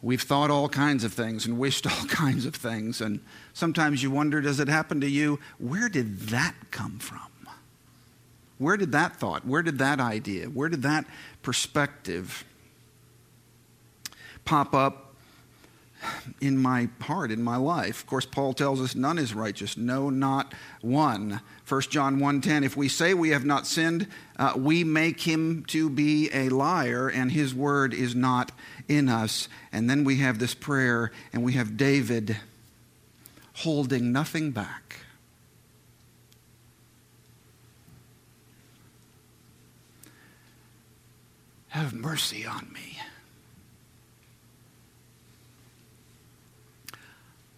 We've 0.00 0.22
thought 0.22 0.50
all 0.50 0.68
kinds 0.68 1.04
of 1.04 1.12
things 1.12 1.46
and 1.46 1.58
wished 1.58 1.86
all 1.90 2.06
kinds 2.06 2.46
of 2.46 2.54
things. 2.54 3.00
And 3.00 3.20
sometimes 3.52 4.02
you 4.02 4.10
wonder 4.10 4.40
does 4.40 4.60
it 4.60 4.68
happen 4.68 5.00
to 5.02 5.08
you? 5.08 5.38
Where 5.58 5.88
did 5.88 6.20
that 6.28 6.54
come 6.70 6.98
from? 6.98 7.20
Where 8.58 8.76
did 8.76 8.92
that 8.92 9.16
thought, 9.16 9.46
where 9.46 9.62
did 9.62 9.78
that 9.78 10.00
idea, 10.00 10.46
where 10.46 10.68
did 10.68 10.82
that 10.82 11.06
perspective 11.42 12.44
pop 14.44 14.74
up 14.74 15.13
in 16.40 16.58
my 16.58 16.88
heart, 17.00 17.30
in 17.30 17.42
my 17.42 17.56
life? 17.56 18.00
Of 18.00 18.06
course, 18.06 18.26
Paul 18.26 18.52
tells 18.52 18.80
us 18.80 18.94
none 18.94 19.18
is 19.18 19.34
righteous, 19.34 19.76
no, 19.76 20.10
not 20.10 20.54
one. 20.80 21.40
1 21.68 21.80
John 21.82 22.18
1.10, 22.18 22.64
if 22.64 22.76
we 22.76 22.88
say 22.88 23.14
we 23.14 23.30
have 23.30 23.44
not 23.44 23.66
sinned, 23.66 24.06
uh, 24.38 24.52
we 24.56 24.84
make 24.84 25.20
him 25.20 25.64
to 25.68 25.88
be 25.88 26.30
a 26.32 26.48
liar, 26.50 27.08
and 27.08 27.32
his 27.32 27.54
word 27.54 27.94
is 27.94 28.14
not 28.14 28.52
in 28.88 29.08
us. 29.08 29.48
And 29.72 29.88
then 29.88 30.04
we 30.04 30.16
have 30.18 30.38
this 30.38 30.54
prayer, 30.54 31.10
and 31.32 31.42
we 31.42 31.54
have 31.54 31.76
David 31.76 32.36
holding 33.54 34.12
nothing 34.12 34.50
back. 34.50 35.00
Have 41.68 41.92
mercy 41.92 42.46
on 42.46 42.70
me. 42.72 43.00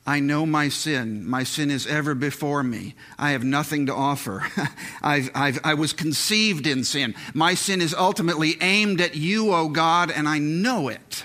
I 0.07 0.21
know 0.21 0.47
my 0.47 0.69
sin. 0.69 1.29
My 1.29 1.43
sin 1.43 1.71
is 1.71 1.87
ever 1.87 2.15
before 2.15 2.63
me. 2.63 2.95
I 3.19 3.31
have 3.31 3.43
nothing 3.43 3.87
to 3.87 3.95
offer. 3.95 4.47
I've, 5.03 5.31
I've, 5.35 5.59
i 5.65 5.75
was 5.75 5.93
conceived 5.93 6.67
in 6.67 6.85
sin. 6.85 7.17
My 7.35 7.55
sin 7.55 7.81
is 7.81 7.93
ultimately 7.93 8.57
aimed 8.61 9.01
at 9.01 9.17
you, 9.17 9.51
O 9.51 9.63
oh 9.63 9.69
God, 9.69 10.13
and 10.13 10.29
I 10.29 10.39
know 10.39 10.89
it. 10.89 11.25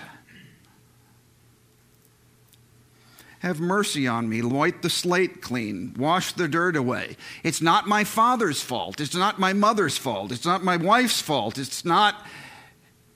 Have 3.38 3.60
mercy 3.60 4.06
on 4.08 4.28
me. 4.28 4.42
Wipe 4.42 4.82
the 4.82 4.90
slate 4.90 5.42
clean. 5.42 5.94
Wash 5.96 6.32
the 6.32 6.48
dirt 6.48 6.76
away. 6.76 7.16
It's 7.44 7.62
not 7.62 7.88
my 7.88 8.02
father's 8.04 8.62
fault. 8.62 9.00
It's 9.00 9.16
not 9.16 9.38
my 9.38 9.52
mother's 9.52 9.98
fault. 9.98 10.32
It's 10.32 10.44
not 10.44 10.64
my 10.64 10.76
wife's 10.76 11.20
fault. 11.20 11.58
It's 11.58 11.84
not 11.84 12.16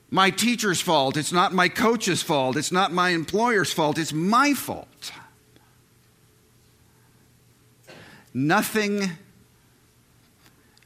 my 0.09 0.29
teacher's 0.29 0.81
fault. 0.81 1.17
It's 1.17 1.31
not 1.33 1.53
my 1.53 1.69
coach's 1.69 2.21
fault. 2.21 2.55
It's 2.55 2.71
not 2.71 2.91
my 2.93 3.09
employer's 3.09 3.71
fault. 3.71 3.97
It's 3.97 4.13
my 4.13 4.53
fault. 4.53 5.11
Nothing 8.33 9.11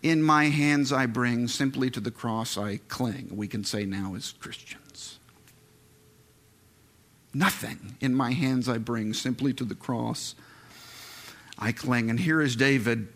in 0.01 0.23
my 0.23 0.45
hands 0.45 0.91
I 0.91 1.06
bring, 1.06 1.47
simply 1.47 1.89
to 1.91 1.99
the 1.99 2.12
cross 2.12 2.58
I 2.58 2.77
cling, 2.88 3.30
we 3.32 3.47
can 3.47 3.63
say 3.63 3.86
now 3.86 4.15
as 4.15 4.34
Christians. 4.39 5.19
Nothing 7.34 7.95
in 8.01 8.15
my 8.15 8.32
hands 8.32 8.67
I 8.67 8.77
bring, 8.77 9.13
simply 9.13 9.54
to 9.54 9.63
the 9.63 9.75
cross 9.75 10.36
I 11.58 11.71
cling. 11.71 12.10
And 12.10 12.19
here 12.19 12.41
is 12.41 12.56
David 12.56 13.08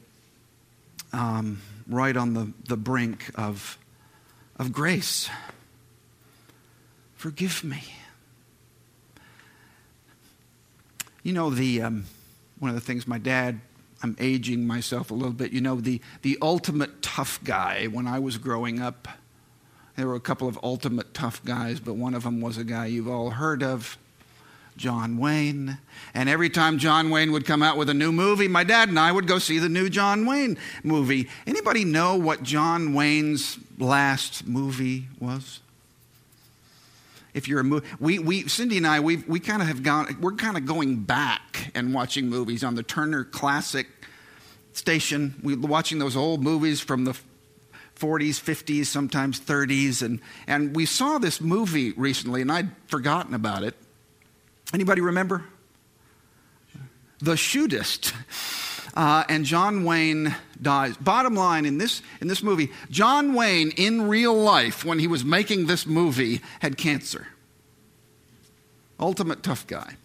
um, 1.12 1.62
right 1.88 2.16
on 2.16 2.34
the, 2.34 2.54
the 2.68 2.78
brink 2.78 3.32
of, 3.36 3.78
of 4.58 4.72
grace. 4.72 5.30
Forgive 7.16 7.64
me. 7.64 7.84
You 11.24 11.34
know, 11.34 11.50
the, 11.50 11.82
um, 11.82 12.06
one 12.60 12.70
of 12.70 12.76
the 12.76 12.82
things 12.82 13.08
my 13.08 13.18
dad 13.18 13.60
I'm 14.04 14.16
aging 14.20 14.68
myself 14.68 15.12
a 15.12 15.14
little 15.14 15.34
bit. 15.34 15.52
You 15.52 15.62
know, 15.62 15.80
the, 15.80 16.02
the 16.22 16.38
ultimate 16.42 17.02
tough 17.02 17.40
guy 17.44 17.86
when 17.86 18.08
I 18.08 18.20
was 18.20 18.38
growing 18.38 18.80
up, 18.82 19.08
there 19.96 20.08
were 20.08 20.16
a 20.16 20.20
couple 20.20 20.48
of 20.48 20.60
ultimate 20.62 21.14
tough 21.14 21.44
guys, 21.44 21.80
but 21.80 21.96
one 21.96 22.14
of 22.14 22.24
them 22.24 22.42
was 22.42 22.58
a 22.58 22.64
guy 22.64 22.88
you've 22.88 23.08
all 23.08 23.32
heard 23.32 23.64
of, 23.64 23.98
John 24.78 25.18
Wayne. 25.18 25.78
And 26.14 26.28
every 26.28 26.50
time 26.50 26.78
John 26.78 27.10
Wayne 27.10 27.32
would 27.32 27.46
come 27.46 27.64
out 27.64 27.78
with 27.78 27.90
a 27.90 27.94
new 27.94 28.12
movie, 28.12 28.48
my 28.48 28.64
dad 28.64 28.90
and 28.90 29.00
I 29.00 29.12
would 29.12 29.28
go 29.28 29.40
see 29.40 29.60
the 29.60 29.70
new 29.70 29.90
John 29.90 30.26
Wayne 30.26 30.58
movie. 30.84 31.30
Anybody 31.48 31.86
know 31.86 32.16
what 32.16 32.44
John 32.44 32.94
Wayne's 32.94 33.58
last 33.78 34.46
movie 34.46 35.08
was? 35.20 35.62
If 37.36 37.48
you're 37.48 37.60
a 37.60 37.63
movie, 37.63 37.86
we, 38.00 38.17
we, 38.17 38.48
Cindy 38.48 38.78
and 38.78 38.88
I, 38.88 39.02
we 39.02 39.17
we 39.17 39.39
kind 39.39 39.62
of 39.62 39.67
have 39.67 39.84
gone, 39.84 40.17
we're 40.21 40.32
kind 40.32 40.58
of 40.58 40.65
going 40.65 41.02
back 41.02 41.69
and 41.76 41.93
watching 41.93 42.30
movies 42.30 42.63
on 42.63 42.74
the 42.76 42.82
Turner 42.82 43.26
Classic 43.26 43.88
station. 44.74 45.36
We're 45.43 45.60
watching 45.60 46.00
those 46.00 46.15
old 46.15 46.41
movies 46.41 46.80
from 46.80 47.04
the 47.04 47.12
40s, 47.95 48.41
50s, 48.41 48.86
sometimes 48.86 49.39
30s. 49.39 50.02
And, 50.02 50.21
and 50.48 50.76
we 50.76 50.86
saw 50.86 51.17
this 51.17 51.41
movie 51.41 51.91
recently, 51.91 52.41
and 52.41 52.52
I'd 52.52 52.69
forgotten 52.88 53.34
about 53.34 53.63
it. 53.63 53.76
Anybody 54.74 55.02
remember? 55.02 55.43
The 57.19 57.34
Shootist. 57.34 58.13
Uh, 58.93 59.24
and 59.28 59.45
John 59.45 59.84
Wayne 59.84 60.36
dies. 60.62 60.95
Bottom 60.98 61.36
line 61.36 61.65
in 61.65 61.78
this, 61.78 62.02
in 62.21 62.28
this 62.28 62.43
movie, 62.43 62.71
John 62.89 63.34
Wayne, 63.34 63.71
in 63.71 64.08
real 64.08 64.34
life, 64.34 64.86
when 64.86 65.00
he 65.00 65.08
was 65.08 65.26
making 65.26 65.65
this 65.65 65.86
movie, 65.86 66.41
had 66.60 66.78
cancer. 66.78 67.28
Ultimate 69.00 69.43
tough 69.43 69.65
guy. 69.67 69.95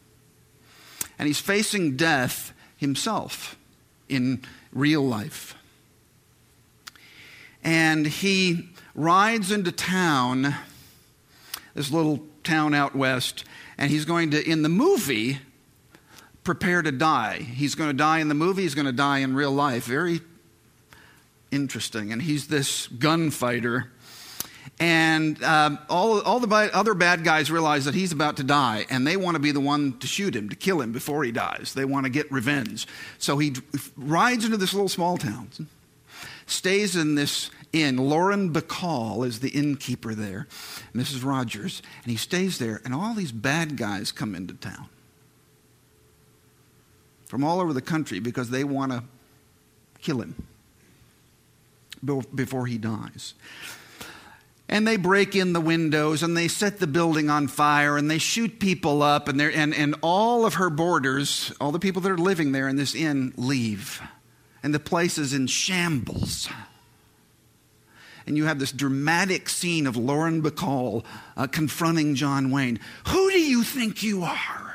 And 1.19 1.27
he's 1.27 1.41
facing 1.41 1.97
death 1.97 2.53
himself 2.77 3.57
in 4.09 4.43
real 4.73 5.07
life. 5.07 5.55
And 7.63 8.07
he 8.07 8.71
rides 8.95 9.53
into 9.53 9.71
town, 9.71 10.55
this 11.75 11.91
little 11.91 12.21
town 12.43 12.75
out 12.75 12.97
west, 12.97 13.45
and 13.77 13.91
he's 13.91 14.05
going 14.05 14.31
to, 14.31 14.43
in 14.49 14.63
the 14.63 14.69
movie, 14.69 15.39
prepare 16.51 16.83
to 16.83 16.91
die. 16.91 17.39
He's 17.39 17.77
going 17.77 17.91
to 17.91 17.97
die 17.97 18.19
in 18.19 18.27
the 18.27 18.35
movie, 18.35 18.63
he's 18.63 18.75
going 18.75 18.87
to 18.87 18.93
die 18.93 19.19
in 19.19 19.37
real 19.37 19.53
life. 19.53 19.85
Very 19.85 20.21
interesting. 21.53 22.11
And 22.11 22.21
he's 22.21 22.49
this 22.49 22.89
gunfighter. 22.89 23.93
And 24.81 25.41
um, 25.45 25.79
all, 25.89 26.21
all 26.23 26.41
the 26.41 26.71
other 26.75 26.95
bad 26.95 27.23
guys 27.23 27.53
realize 27.53 27.85
that 27.85 27.95
he's 27.95 28.11
about 28.11 28.39
to 28.39 28.43
die, 28.43 28.85
and 28.91 29.07
they 29.07 29.17
want 29.17 29.37
to 29.37 29.39
be 29.39 29.53
the 29.53 29.61
one 29.61 29.97
to 30.01 30.09
shoot 30.09 30.35
him, 30.35 30.49
to 30.49 30.57
kill 30.57 30.81
him 30.81 30.91
before 30.91 31.23
he 31.23 31.31
dies. 31.31 31.73
They 31.75 31.85
want 31.85 32.07
to 32.07 32.11
get 32.11 32.33
revenge. 32.33 32.89
So 33.19 33.39
he 33.39 33.55
rides 33.97 34.45
into 34.45 34.57
this 34.57 34.75
little 34.75 34.89
small 34.89 35.19
town, 35.19 35.51
stays 36.47 36.97
in 36.97 37.15
this 37.15 37.51
inn. 37.73 37.97
Lauren 37.97 38.53
Bacall 38.53 39.25
is 39.25 39.39
the 39.39 39.51
innkeeper 39.51 40.17
there, 40.17 40.49
Mrs. 40.95 41.25
Rogers, 41.25 41.81
and 42.03 42.11
he 42.11 42.17
stays 42.17 42.59
there, 42.59 42.81
and 42.85 42.93
all 42.93 43.15
these 43.15 43.31
bad 43.31 43.77
guys 43.77 44.11
come 44.11 44.35
into 44.35 44.55
town 44.55 44.89
from 47.31 47.45
all 47.45 47.61
over 47.61 47.73
the 47.73 47.81
country 47.81 48.19
because 48.19 48.51
they 48.51 48.65
want 48.65 48.91
to 48.91 49.05
kill 50.03 50.21
him 50.21 50.35
before 52.35 52.67
he 52.67 52.77
dies. 52.77 53.35
And 54.69 54.85
they 54.87 54.97
break 54.97 55.37
in 55.37 55.53
the 55.53 55.61
windows 55.61 56.25
and 56.25 56.37
they 56.37 56.49
set 56.49 56.81
the 56.81 56.89
building 56.89 57.31
on 57.31 57.47
fire 57.47 57.97
and 57.97 58.11
they 58.11 58.19
shoot 58.19 58.59
people 58.59 59.01
up, 59.01 59.29
and, 59.29 59.41
and, 59.41 59.73
and 59.73 59.95
all 60.03 60.45
of 60.45 60.55
her 60.55 60.71
boarders, 60.71 61.53
all 61.61 61.71
the 61.71 61.79
people 61.79 62.03
that 62.03 62.11
are 62.11 62.19
living 62.19 62.51
there 62.51 62.69
in 62.69 62.75
this 62.75 62.97
inn, 62.97 63.33
leave. 63.37 64.03
And 64.65 64.75
the 64.75 64.81
place 64.81 65.17
is 65.17 65.33
in 65.33 65.47
shambles. 65.47 66.49
and 68.27 68.37
you 68.37 68.47
have 68.47 68.59
this 68.59 68.73
dramatic 68.73 69.49
scene 69.49 69.87
of 69.87 69.97
Lauren 69.97 70.43
Bacall 70.43 71.05
uh, 71.37 71.47
confronting 71.47 72.17
John 72.17 72.51
Wayne. 72.51 72.81
Who 73.07 73.31
do 73.31 73.41
you 73.41 73.63
think 73.63 74.03
you 74.03 74.25
are? 74.25 74.70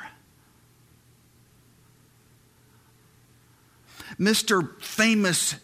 Mr. 4.20 4.80
Famous 4.82 5.56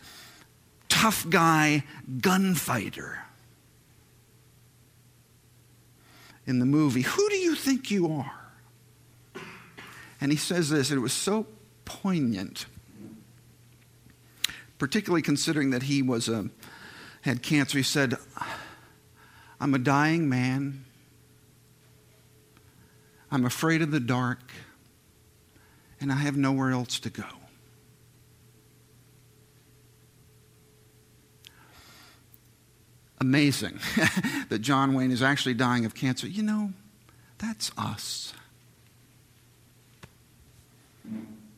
tough 0.90 1.30
guy 1.30 1.84
gunfighter. 2.20 3.20
In 6.46 6.60
the 6.60 6.66
movie, 6.66 7.02
who 7.02 7.30
do 7.30 7.36
you 7.36 7.56
think 7.56 7.92
you 7.92 8.12
are? 8.12 8.42
And 10.20 10.32
he 10.32 10.38
says 10.38 10.70
this, 10.70 10.90
and 10.90 10.98
it 10.98 11.02
was 11.02 11.14
so 11.14 11.48
poignant, 11.86 12.66
particularly 14.78 15.22
considering 15.22 15.72
that 15.72 15.84
he 15.84 16.02
was 16.02 16.28
a, 16.30 16.50
had 17.22 17.42
cancer. 17.42 17.78
He 17.78 17.84
said, 17.84 18.16
I'm 19.60 19.74
a 19.74 19.80
dying 19.80 20.28
man. 20.30 20.86
I'm 23.32 23.46
afraid 23.46 23.82
of 23.82 23.92
the 23.92 24.00
dark, 24.00 24.52
and 26.00 26.12
I 26.12 26.16
have 26.16 26.36
nowhere 26.36 26.72
else 26.72 27.00
to 27.00 27.10
go. 27.10 27.41
Amazing 33.22 33.80
that 34.50 34.60
John 34.62 34.96
Wayne 34.96 35.12
is 35.12 35.22
actually 35.22 35.54
dying 35.54 35.86
of 35.86 35.94
cancer. 35.94 36.28
You 36.28 36.42
know, 36.42 36.74
that's 37.38 37.72
us. 37.78 38.34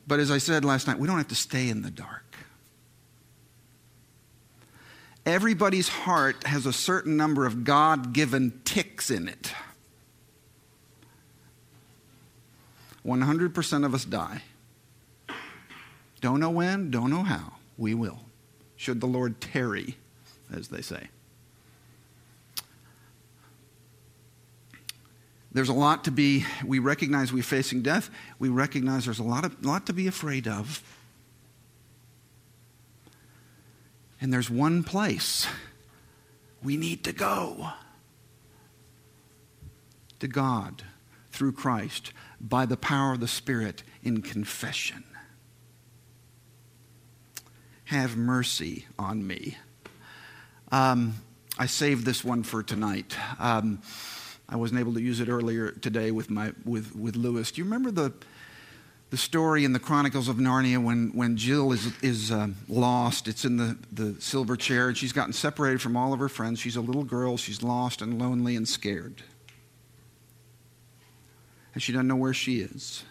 But 0.06 0.20
as 0.20 0.30
I 0.30 0.36
said 0.36 0.62
last 0.62 0.86
night, 0.86 0.98
we 0.98 1.08
don't 1.08 1.16
have 1.16 1.28
to 1.28 1.34
stay 1.34 1.70
in 1.70 1.80
the 1.80 1.90
dark. 1.90 2.36
Everybody's 5.24 5.88
heart 5.88 6.46
has 6.46 6.66
a 6.66 6.72
certain 6.72 7.16
number 7.16 7.46
of 7.46 7.64
God 7.64 8.12
given 8.12 8.60
ticks 8.66 9.10
in 9.10 9.26
it. 9.26 9.54
100% 13.06 13.86
of 13.86 13.94
us 13.94 14.04
die. 14.04 14.42
Don't 16.20 16.40
know 16.40 16.50
when, 16.50 16.90
don't 16.90 17.08
know 17.08 17.22
how. 17.22 17.54
We 17.78 17.94
will. 17.94 18.20
Should 18.76 19.00
the 19.00 19.06
Lord 19.06 19.40
tarry, 19.40 19.96
as 20.54 20.68
they 20.68 20.82
say. 20.82 21.08
There's 25.54 25.68
a 25.68 25.72
lot 25.72 26.04
to 26.04 26.10
be, 26.10 26.44
we 26.66 26.80
recognize 26.80 27.32
we're 27.32 27.44
facing 27.44 27.82
death. 27.82 28.10
We 28.40 28.48
recognize 28.48 29.04
there's 29.04 29.20
a 29.20 29.24
lot, 29.24 29.44
of, 29.44 29.64
lot 29.64 29.86
to 29.86 29.92
be 29.92 30.08
afraid 30.08 30.48
of. 30.48 30.82
And 34.20 34.32
there's 34.32 34.50
one 34.50 34.82
place 34.82 35.46
we 36.60 36.76
need 36.76 37.04
to 37.04 37.12
go 37.12 37.68
to 40.18 40.26
God 40.26 40.82
through 41.30 41.52
Christ 41.52 42.12
by 42.40 42.66
the 42.66 42.76
power 42.76 43.12
of 43.12 43.20
the 43.20 43.28
Spirit 43.28 43.84
in 44.02 44.22
confession. 44.22 45.04
Have 47.84 48.16
mercy 48.16 48.86
on 48.98 49.24
me. 49.24 49.56
Um, 50.72 51.14
I 51.56 51.66
saved 51.66 52.04
this 52.04 52.24
one 52.24 52.42
for 52.42 52.64
tonight. 52.64 53.16
Um, 53.38 53.82
I 54.48 54.56
wasn't 54.56 54.80
able 54.80 54.94
to 54.94 55.00
use 55.00 55.20
it 55.20 55.28
earlier 55.28 55.70
today 55.70 56.10
with, 56.10 56.30
my, 56.30 56.52
with, 56.64 56.94
with 56.94 57.16
Lewis. 57.16 57.50
Do 57.50 57.60
you 57.60 57.64
remember 57.64 57.90
the, 57.90 58.12
the 59.10 59.16
story 59.16 59.64
in 59.64 59.72
the 59.72 59.78
Chronicles 59.78 60.28
of 60.28 60.36
Narnia 60.36 60.82
when, 60.82 61.12
when 61.14 61.36
Jill 61.36 61.72
is, 61.72 61.90
is 62.02 62.30
uh, 62.30 62.48
lost? 62.68 63.26
It's 63.26 63.44
in 63.44 63.56
the, 63.56 63.78
the 63.90 64.20
silver 64.20 64.56
chair, 64.56 64.88
and 64.88 64.96
she's 64.96 65.12
gotten 65.12 65.32
separated 65.32 65.80
from 65.80 65.96
all 65.96 66.12
of 66.12 66.20
her 66.20 66.28
friends. 66.28 66.60
She's 66.60 66.76
a 66.76 66.80
little 66.80 67.04
girl. 67.04 67.36
She's 67.36 67.62
lost 67.62 68.02
and 68.02 68.18
lonely 68.18 68.54
and 68.54 68.68
scared. 68.68 69.22
And 71.72 71.82
she 71.82 71.92
doesn't 71.92 72.06
know 72.06 72.16
where 72.16 72.34
she 72.34 72.60
is. 72.60 73.02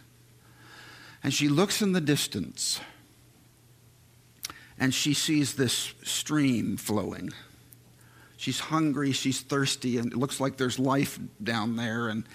And 1.23 1.33
she 1.33 1.47
looks 1.47 1.81
in 1.81 1.93
the 1.93 2.01
distance, 2.01 2.81
and 4.77 4.93
she 4.93 5.13
sees 5.13 5.55
this 5.55 5.93
stream 6.03 6.75
flowing. 6.75 7.31
She's 8.43 8.59
hungry, 8.59 9.13
she's 9.13 9.39
thirsty, 9.39 9.97
and 9.97 10.11
it 10.11 10.17
looks 10.17 10.41
like 10.41 10.57
there's 10.57 10.77
life 10.77 11.17
down 11.41 11.77
there, 11.77 12.09
and, 12.09 12.25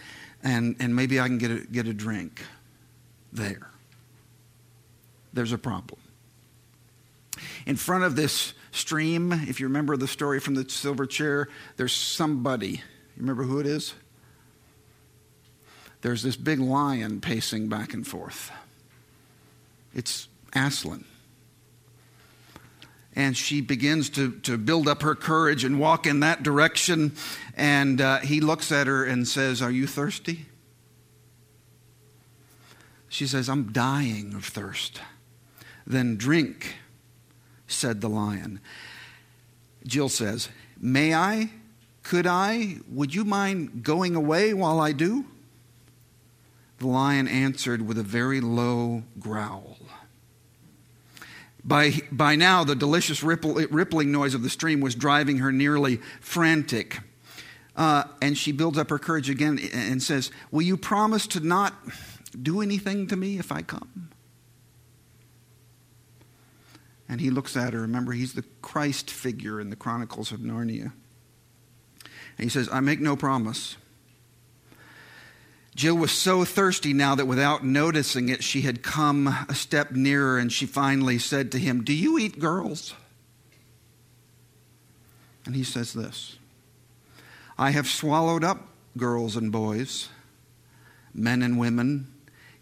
and, 0.43 0.75
and 0.81 0.97
maybe 0.97 1.21
I 1.21 1.27
can 1.27 1.37
get 1.37 1.51
a, 1.51 1.59
get 1.67 1.87
a 1.87 1.93
drink 1.93 2.41
there. 3.31 3.69
There's 5.35 5.53
a 5.53 5.59
problem. 5.59 6.01
In 7.67 7.77
front 7.77 8.05
of 8.05 8.17
this 8.17 8.55
stream, 8.71 9.33
if 9.33 9.61
you 9.61 9.67
remember 9.67 9.99
the 9.99 10.09
story 10.09 10.41
from 10.41 10.55
the 10.55 10.67
silver 10.71 11.05
chair, 11.05 11.51
there's 11.77 11.93
somebody. 11.93 12.71
You 12.71 12.81
remember 13.19 13.43
who 13.43 13.61
it 13.61 13.67
is? 13.67 13.93
There's 16.01 16.23
this 16.23 16.37
big 16.37 16.59
lion 16.59 17.21
pacing 17.21 17.69
back 17.69 17.93
and 17.93 18.07
forth. 18.07 18.51
It's 19.93 20.29
Aslan 20.55 21.05
and 23.19 23.37
she 23.37 23.61
begins 23.61 24.11
to, 24.11 24.31
to 24.43 24.57
build 24.57 24.87
up 24.87 25.03
her 25.03 25.17
courage 25.17 25.65
and 25.65 25.81
walk 25.81 26.07
in 26.07 26.21
that 26.21 26.45
direction. 26.45 27.17
And 27.57 28.01
uh, 28.01 28.21
he 28.21 28.41
looks 28.41 28.71
at 28.71 28.87
her 28.87 29.05
and 29.05 29.27
says, 29.27 29.61
Are 29.61 29.73
you 29.73 29.89
thirsty? 29.89 30.47
She 33.09 33.27
says, 33.27 33.49
I'm 33.49 33.73
dying 33.73 34.35
of 34.35 34.45
thirst. 34.45 35.01
Then 35.85 36.17
drink, 36.17 36.77
said 37.67 38.01
the 38.01 38.09
lion. 38.09 38.61
Jill 39.85 40.09
says, 40.09 40.49
May 40.81 41.13
I? 41.13 41.51
Could 42.05 42.29
I? 42.29 42.77
Would 42.89 43.17
you 43.17 43.25
mind 43.25 43.83
going 43.83 44.15
away 44.15 44.55
while 44.55 44.79
I 44.79 44.93
do? 44.93 45.25
The 46.79 46.87
lion 46.87 47.27
answered 47.27 47.83
with 47.83 47.99
a 47.99 48.05
very 48.05 48.41
low 48.41 49.03
growl. 49.19 49.78
By, 51.65 52.01
by 52.11 52.37
now, 52.37 52.65
the 52.65 52.75
delicious 52.75 53.23
ripple, 53.23 53.55
rippling 53.55 54.13
noise 54.13 54.35
of 54.35 54.43
the 54.43 54.51
stream 54.51 54.81
was 54.81 54.95
driving 54.95 55.39
her 55.39 55.53
nearly 55.53 55.97
frantic. 56.21 57.01
Uh, 57.77 58.05
and 58.23 58.37
she 58.37 58.53
builds 58.53 58.79
up 58.79 58.91
her 58.91 58.99
courage 58.99 59.31
again 59.31 59.59
and 59.73 60.03
says, 60.03 60.31
Will 60.51 60.63
you 60.63 60.77
promise 60.77 61.27
to 61.29 61.41
not 61.41 61.75
do 62.41 62.61
anything 62.61 63.07
to 63.09 63.17
me 63.17 63.39
if 63.39 63.53
I 63.53 63.63
come? 63.63 64.11
And 67.09 67.21
he 67.21 67.31
looks 67.31 67.57
at 67.57 67.73
her. 67.73 67.81
Remember, 67.81 68.13
he's 68.13 68.35
the 68.35 68.45
Christ 68.61 69.11
figure 69.11 69.61
in 69.61 69.71
the 69.71 69.77
Chronicles 69.77 70.31
of 70.31 70.41
Narnia. 70.41 70.93
And 72.37 72.45
he 72.45 72.49
says, 72.49 72.69
I 72.71 72.81
make 72.81 73.01
no 73.01 73.17
promise. 73.17 73.77
Jill 75.79 75.95
was 75.95 76.11
so 76.11 76.45
thirsty 76.45 76.93
now 76.93 77.15
that 77.15 77.27
without 77.27 77.65
noticing 77.65 78.31
it, 78.31 78.43
she 78.43 78.63
had 78.63 78.83
come 78.83 79.29
a 79.29 79.55
step 79.55 79.93
nearer 79.93 80.37
and 80.37 80.53
she 80.53 80.67
finally 80.67 81.21
said 81.21 81.53
to 81.53 81.59
him, 81.61 81.85
Do 81.85 81.93
you 81.93 82.19
eat 82.19 82.41
girls? 82.41 82.95
And 85.47 85.55
he 85.55 85.63
says 85.63 85.93
this 85.93 86.37
I 87.57 87.71
have 87.71 87.87
swallowed 87.87 88.43
up 88.43 88.67
girls 88.97 89.37
and 89.37 89.53
boys, 89.53 90.09
men 91.15 91.43
and 91.43 91.61
women, 91.61 92.13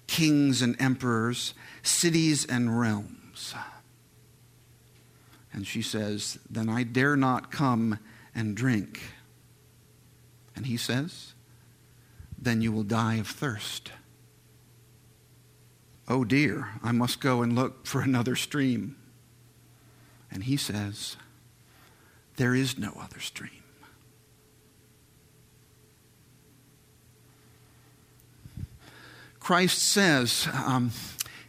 kings 0.06 0.60
and 0.60 0.76
emperors, 0.78 1.54
cities 1.82 2.44
and 2.44 2.78
realms. 2.78 3.54
And 5.54 5.66
she 5.66 5.80
says, 5.80 6.38
Then 6.50 6.68
I 6.68 6.82
dare 6.82 7.16
not 7.16 7.50
come 7.50 7.98
and 8.34 8.54
drink. 8.54 9.00
And 10.54 10.66
he 10.66 10.76
says, 10.76 11.32
then 12.38 12.60
you 12.60 12.72
will 12.72 12.82
die 12.82 13.16
of 13.16 13.28
thirst. 13.28 13.92
Oh 16.08 16.24
dear, 16.24 16.68
I 16.82 16.92
must 16.92 17.20
go 17.20 17.42
and 17.42 17.54
look 17.54 17.86
for 17.86 18.00
another 18.00 18.36
stream. 18.36 18.96
And 20.30 20.44
he 20.44 20.56
says, 20.56 21.16
There 22.36 22.54
is 22.54 22.78
no 22.78 22.92
other 23.00 23.20
stream. 23.20 23.50
Christ 29.40 29.78
says, 29.78 30.48
um, 30.52 30.90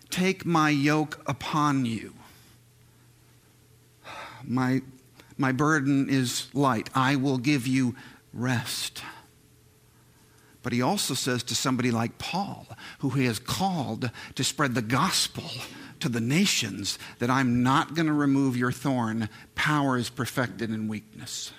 Take 0.09 0.45
my 0.45 0.69
yoke 0.69 1.21
upon 1.27 1.85
you. 1.85 2.13
My, 4.43 4.81
my 5.37 5.51
burden 5.51 6.09
is 6.09 6.47
light. 6.53 6.89
I 6.95 7.15
will 7.15 7.37
give 7.37 7.67
you 7.67 7.95
rest. 8.33 9.01
But 10.67 10.73
he 10.73 10.81
also 10.81 11.13
says 11.13 11.43
to 11.43 11.55
somebody 11.55 11.91
like 11.91 12.17
Paul, 12.17 12.67
who 12.99 13.11
he 13.11 13.23
has 13.23 13.39
called 13.39 14.11
to 14.35 14.43
spread 14.43 14.75
the 14.75 14.81
gospel 14.81 15.45
to 16.01 16.09
the 16.09 16.19
nations, 16.19 16.99
that 17.19 17.29
I'm 17.29 17.63
not 17.63 17.95
going 17.95 18.07
to 18.07 18.11
remove 18.11 18.57
your 18.57 18.73
thorn. 18.73 19.29
Power 19.55 19.97
is 19.97 20.09
perfected 20.09 20.69
in 20.69 20.89
weakness. 20.89 21.53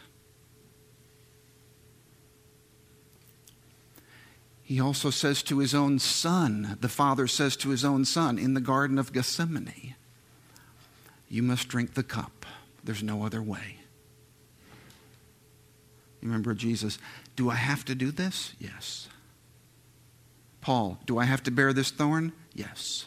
He 4.62 4.78
also 4.78 5.08
says 5.08 5.42
to 5.44 5.60
his 5.60 5.74
own 5.74 5.98
son, 5.98 6.76
the 6.82 6.90
father 6.90 7.26
says 7.26 7.56
to 7.56 7.70
his 7.70 7.86
own 7.86 8.04
son 8.04 8.38
in 8.38 8.52
the 8.52 8.60
Garden 8.60 8.98
of 8.98 9.14
Gethsemane, 9.14 9.94
You 11.30 11.42
must 11.42 11.68
drink 11.68 11.94
the 11.94 12.02
cup. 12.02 12.44
There's 12.84 13.02
no 13.02 13.24
other 13.24 13.40
way. 13.40 13.78
You 16.20 16.28
remember 16.28 16.54
Jesus, 16.54 16.98
do 17.36 17.50
I 17.50 17.54
have 17.54 17.84
to 17.86 17.94
do 17.94 18.10
this? 18.10 18.54
Yes. 18.58 19.08
Paul, 20.60 20.98
do 21.06 21.18
I 21.18 21.24
have 21.24 21.42
to 21.44 21.50
bear 21.50 21.72
this 21.72 21.90
thorn? 21.90 22.32
Yes. 22.54 23.06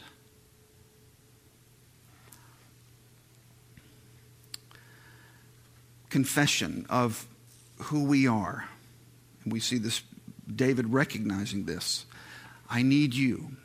Confession 6.08 6.86
of 6.88 7.26
who 7.84 8.04
we 8.04 8.26
are. 8.26 8.68
And 9.44 9.52
we 9.52 9.60
see 9.60 9.78
this, 9.78 10.02
David 10.54 10.92
recognizing 10.92 11.64
this. 11.64 12.06
I 12.68 12.82
need 12.82 13.14
you. 13.14 13.56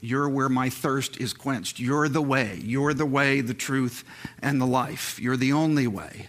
You're 0.00 0.28
where 0.28 0.48
my 0.48 0.68
thirst 0.68 1.16
is 1.18 1.32
quenched. 1.32 1.78
You're 1.78 2.08
the 2.08 2.22
way. 2.22 2.60
You're 2.62 2.94
the 2.94 3.06
way, 3.06 3.40
the 3.40 3.54
truth, 3.54 4.04
and 4.40 4.60
the 4.60 4.66
life. 4.66 5.20
You're 5.20 5.36
the 5.36 5.52
only 5.52 5.86
way. 5.86 6.28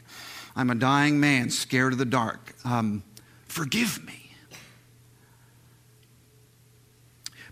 I'm 0.56 0.70
a 0.70 0.76
dying 0.76 1.20
man, 1.20 1.50
scared 1.50 1.94
of 1.94 2.00
the 2.00 2.06
dark. 2.06 2.54
Um, 2.64 3.04
forgive 3.48 4.06
me. 4.06 4.23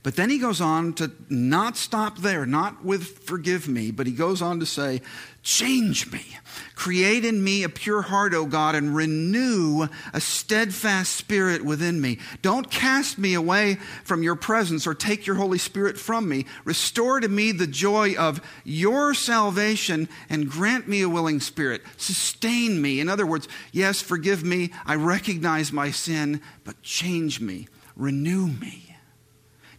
But 0.03 0.15
then 0.15 0.31
he 0.31 0.39
goes 0.39 0.61
on 0.61 0.93
to 0.93 1.11
not 1.29 1.77
stop 1.77 2.17
there, 2.17 2.47
not 2.47 2.83
with 2.83 3.19
forgive 3.19 3.67
me, 3.67 3.91
but 3.91 4.07
he 4.07 4.13
goes 4.13 4.41
on 4.41 4.59
to 4.59 4.65
say, 4.65 5.01
change 5.43 6.11
me. 6.11 6.25
Create 6.73 7.23
in 7.23 7.43
me 7.43 7.61
a 7.61 7.69
pure 7.69 8.01
heart, 8.01 8.33
O 8.33 8.47
God, 8.47 8.73
and 8.73 8.95
renew 8.95 9.87
a 10.11 10.19
steadfast 10.19 11.15
spirit 11.15 11.63
within 11.63 12.01
me. 12.01 12.17
Don't 12.41 12.71
cast 12.71 13.19
me 13.19 13.35
away 13.35 13.75
from 14.03 14.23
your 14.23 14.35
presence 14.35 14.87
or 14.87 14.95
take 14.95 15.27
your 15.27 15.35
Holy 15.35 15.59
Spirit 15.59 15.99
from 15.99 16.27
me. 16.27 16.47
Restore 16.65 17.19
to 17.19 17.27
me 17.27 17.51
the 17.51 17.67
joy 17.67 18.15
of 18.15 18.41
your 18.63 19.13
salvation 19.13 20.09
and 20.31 20.49
grant 20.49 20.87
me 20.87 21.03
a 21.03 21.09
willing 21.09 21.39
spirit. 21.39 21.83
Sustain 21.97 22.81
me. 22.81 22.99
In 22.99 23.07
other 23.07 23.27
words, 23.27 23.47
yes, 23.71 24.01
forgive 24.01 24.43
me. 24.43 24.71
I 24.83 24.95
recognize 24.95 25.71
my 25.71 25.91
sin, 25.91 26.41
but 26.63 26.81
change 26.81 27.39
me, 27.39 27.67
renew 27.95 28.47
me. 28.47 28.90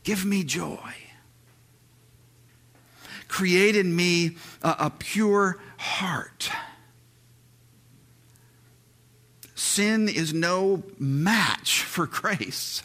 Give 0.04 0.24
me 0.24 0.44
joy. 0.44 0.94
Create 3.28 3.76
in 3.76 3.94
me 3.94 4.36
a, 4.62 4.76
a 4.80 4.90
pure 4.90 5.58
heart. 5.78 6.50
Sin 9.54 10.08
is 10.08 10.34
no 10.34 10.82
match 10.98 11.82
for 11.82 12.06
grace. 12.06 12.82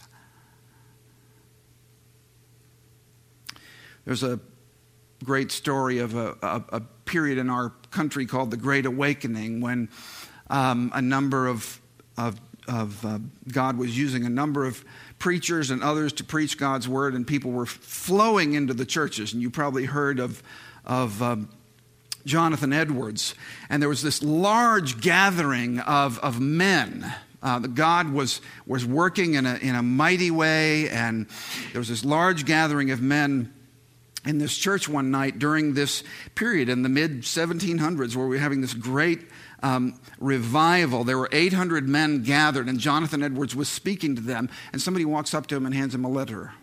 There's 4.05 4.23
a 4.23 4.39
great 5.23 5.51
story 5.51 5.97
of 5.99 6.15
a, 6.15 6.37
a, 6.41 6.63
a, 6.69 6.81
period 7.03 7.37
in 7.37 7.49
our 7.49 7.71
country 7.91 8.25
called 8.25 8.51
the 8.51 8.57
Great 8.57 8.85
Awakening 8.85 9.59
when 9.59 9.89
um, 10.49 10.91
a 10.93 11.01
number 11.01 11.47
of, 11.47 11.81
of, 12.17 12.39
of 12.67 13.05
uh, 13.05 13.19
God 13.51 13.77
was 13.77 13.97
using 13.97 14.25
a 14.25 14.29
number 14.29 14.65
of 14.65 14.85
preachers 15.19 15.71
and 15.71 15.83
others 15.83 16.13
to 16.13 16.23
preach 16.23 16.57
God's 16.57 16.87
word, 16.87 17.13
and 17.13 17.25
people 17.25 17.51
were 17.51 17.65
flowing 17.65 18.53
into 18.53 18.73
the 18.73 18.85
churches. 18.85 19.33
And 19.33 19.41
you 19.41 19.49
probably 19.49 19.85
heard 19.85 20.19
of, 20.19 20.43
of 20.85 21.21
um, 21.21 21.49
Jonathan 22.25 22.73
Edwards. 22.73 23.33
And 23.69 23.81
there 23.81 23.89
was 23.89 24.03
this 24.03 24.21
large 24.21 25.01
gathering 25.01 25.79
of, 25.79 26.19
of 26.19 26.39
men. 26.39 27.11
Uh, 27.41 27.59
God 27.59 28.11
was, 28.11 28.41
was 28.65 28.85
working 28.85 29.35
in 29.35 29.45
a, 29.45 29.55
in 29.55 29.75
a 29.75 29.83
mighty 29.83 30.31
way, 30.31 30.89
and 30.89 31.27
there 31.71 31.79
was 31.79 31.89
this 31.89 32.03
large 32.03 32.45
gathering 32.45 32.91
of 32.91 33.01
men 33.01 33.53
in 34.25 34.39
this 34.39 34.57
church 34.57 34.89
one 34.89 35.09
night 35.09 35.39
during 35.39 35.73
this 35.73 36.03
period 36.35 36.67
in 36.69 36.81
the 36.81 36.89
mid 36.89 37.21
1700s 37.21 38.15
where 38.15 38.27
we're 38.27 38.39
having 38.39 38.61
this 38.61 38.73
great 38.73 39.21
um, 39.63 39.99
revival. 40.19 41.03
There 41.03 41.17
were 41.17 41.29
800 41.31 41.87
men 41.87 42.23
gathered, 42.23 42.67
and 42.67 42.79
Jonathan 42.79 43.23
Edwards 43.23 43.55
was 43.55 43.69
speaking 43.69 44.15
to 44.15 44.21
them, 44.21 44.49
and 44.71 44.81
somebody 44.81 45.05
walks 45.05 45.33
up 45.33 45.47
to 45.47 45.55
him 45.55 45.65
and 45.65 45.73
hands 45.73 45.95
him 45.95 46.05
a 46.05 46.09
letter. 46.09 46.53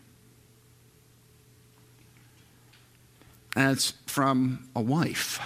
And 3.57 3.73
it's 3.73 3.93
from 4.07 4.69
a 4.75 4.81
wife. 4.81 5.41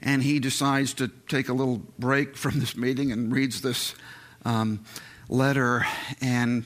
And 0.00 0.22
he 0.22 0.38
decides 0.38 0.94
to 0.94 1.08
take 1.28 1.48
a 1.48 1.52
little 1.52 1.82
break 1.98 2.36
from 2.36 2.60
this 2.60 2.76
meeting 2.76 3.10
and 3.10 3.32
reads 3.32 3.62
this 3.62 3.94
um, 4.44 4.84
letter, 5.28 5.86
and 6.20 6.64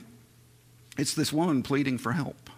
it's 0.97 1.13
this 1.13 1.31
woman 1.31 1.63
pleading 1.63 1.97
for 1.97 2.11
help. 2.11 2.48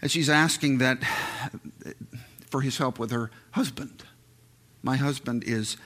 And 0.00 0.10
she's 0.10 0.28
asking 0.28 0.78
that 0.78 1.02
for 2.50 2.60
his 2.60 2.78
help 2.78 2.98
with 2.98 3.10
her 3.10 3.30
husband. 3.52 4.04
My 4.82 4.96
husband 4.96 5.44
is 5.44 5.76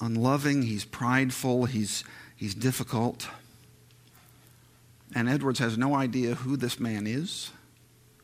unloving, 0.00 0.62
he's 0.62 0.84
prideful, 0.84 1.64
he's, 1.64 2.04
he's 2.36 2.54
difficult. 2.54 3.28
And 5.14 5.28
Edwards 5.28 5.58
has 5.58 5.78
no 5.78 5.94
idea 5.94 6.34
who 6.34 6.56
this 6.56 6.78
man 6.78 7.06
is 7.06 7.50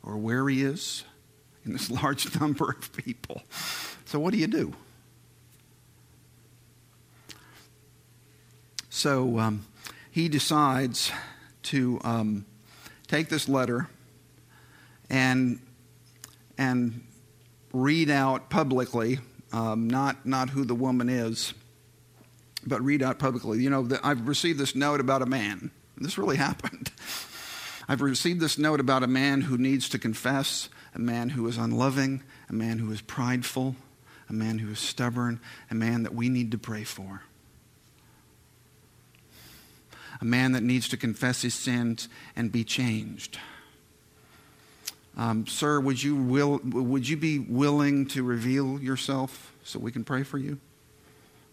or 0.03 0.17
where 0.17 0.47
he 0.47 0.63
is 0.63 1.03
in 1.65 1.73
this 1.73 1.89
large 2.03 2.39
number 2.39 2.69
of 2.69 2.93
people. 2.93 3.41
So, 4.05 4.19
what 4.19 4.31
do 4.31 4.37
you 4.37 4.47
do? 4.47 4.73
So, 8.89 9.39
um, 9.39 9.65
he 10.11 10.29
decides 10.29 11.11
to 11.63 11.99
um, 12.03 12.45
take 13.07 13.29
this 13.29 13.49
letter 13.49 13.89
and, 15.13 15.59
and 16.57 17.03
read 17.71 18.09
out 18.09 18.49
publicly, 18.49 19.19
um, 19.53 19.87
not, 19.87 20.25
not 20.25 20.49
who 20.49 20.65
the 20.65 20.73
woman 20.73 21.07
is, 21.07 21.53
but 22.65 22.81
read 22.81 23.03
out 23.03 23.19
publicly. 23.19 23.61
You 23.61 23.69
know, 23.69 23.87
I've 24.03 24.27
received 24.27 24.57
this 24.57 24.73
note 24.73 24.99
about 24.99 25.21
a 25.21 25.27
man. 25.27 25.69
This 25.97 26.17
really 26.17 26.37
happened. 26.49 26.91
I've 27.87 28.01
received 28.01 28.39
this 28.39 28.57
note 28.57 28.79
about 28.79 29.03
a 29.03 29.07
man 29.07 29.41
who 29.41 29.55
needs 29.55 29.87
to 29.89 29.99
confess, 29.99 30.67
a 30.95 30.99
man 30.99 31.29
who 31.29 31.47
is 31.47 31.57
unloving, 31.57 32.23
a 32.49 32.53
man 32.53 32.79
who 32.79 32.91
is 32.91 33.01
prideful, 33.01 33.75
a 34.29 34.33
man 34.33 34.57
who 34.57 34.71
is 34.71 34.79
stubborn, 34.79 35.39
a 35.69 35.75
man 35.75 36.03
that 36.03 36.15
we 36.15 36.27
need 36.27 36.49
to 36.51 36.57
pray 36.57 36.83
for. 36.83 37.21
A 40.19 40.25
man 40.25 40.53
that 40.53 40.63
needs 40.63 40.89
to 40.89 40.97
confess 40.97 41.43
his 41.43 41.53
sins 41.53 42.09
and 42.35 42.51
be 42.51 42.63
changed. 42.63 43.37
Um, 45.15 45.45
sir, 45.45 45.79
would 45.79 46.01
you, 46.01 46.15
will, 46.15 46.59
would 46.63 47.07
you 47.07 47.17
be 47.17 47.39
willing 47.39 48.07
to 48.07 48.23
reveal 48.23 48.79
yourself 48.79 49.53
so 49.63 49.79
we 49.79 49.91
can 49.91 50.03
pray 50.03 50.23
for 50.23 50.37
you? 50.37 50.59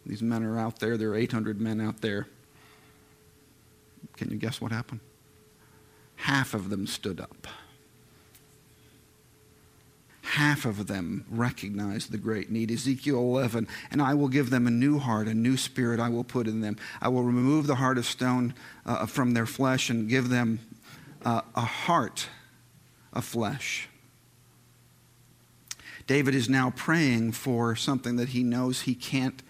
These 0.06 0.22
men 0.22 0.42
are 0.44 0.58
out 0.58 0.80
there. 0.80 0.96
There 0.96 1.10
are 1.10 1.16
800 1.16 1.60
men 1.60 1.80
out 1.80 2.00
there. 2.00 2.26
Can 4.16 4.30
you 4.30 4.36
guess 4.36 4.60
what 4.60 4.72
happened? 4.72 5.00
Half 6.16 6.54
of 6.54 6.70
them 6.70 6.86
stood 6.86 7.20
up. 7.20 7.46
Half 10.22 10.64
of 10.64 10.86
them 10.86 11.24
recognized 11.28 12.12
the 12.12 12.18
great 12.18 12.50
need. 12.50 12.70
Ezekiel 12.70 13.18
11, 13.18 13.66
and 13.90 14.00
I 14.00 14.14
will 14.14 14.28
give 14.28 14.50
them 14.50 14.66
a 14.66 14.70
new 14.70 14.98
heart, 14.98 15.26
a 15.26 15.34
new 15.34 15.56
spirit 15.56 15.98
I 15.98 16.08
will 16.08 16.24
put 16.24 16.46
in 16.46 16.60
them. 16.60 16.76
I 17.00 17.08
will 17.08 17.24
remove 17.24 17.66
the 17.66 17.74
heart 17.74 17.98
of 17.98 18.06
stone 18.06 18.54
uh, 18.86 19.06
from 19.06 19.32
their 19.34 19.46
flesh 19.46 19.90
and 19.90 20.08
give 20.08 20.28
them 20.28 20.60
uh, 21.24 21.42
a 21.56 21.62
heart 21.62 22.28
of 23.12 23.24
flesh. 23.24 23.88
David 26.06 26.34
is 26.34 26.48
now 26.48 26.70
praying 26.70 27.32
for 27.32 27.76
something 27.76 28.16
that 28.16 28.30
he 28.30 28.42
knows 28.42 28.82
he 28.82 28.94
can't 28.94 29.42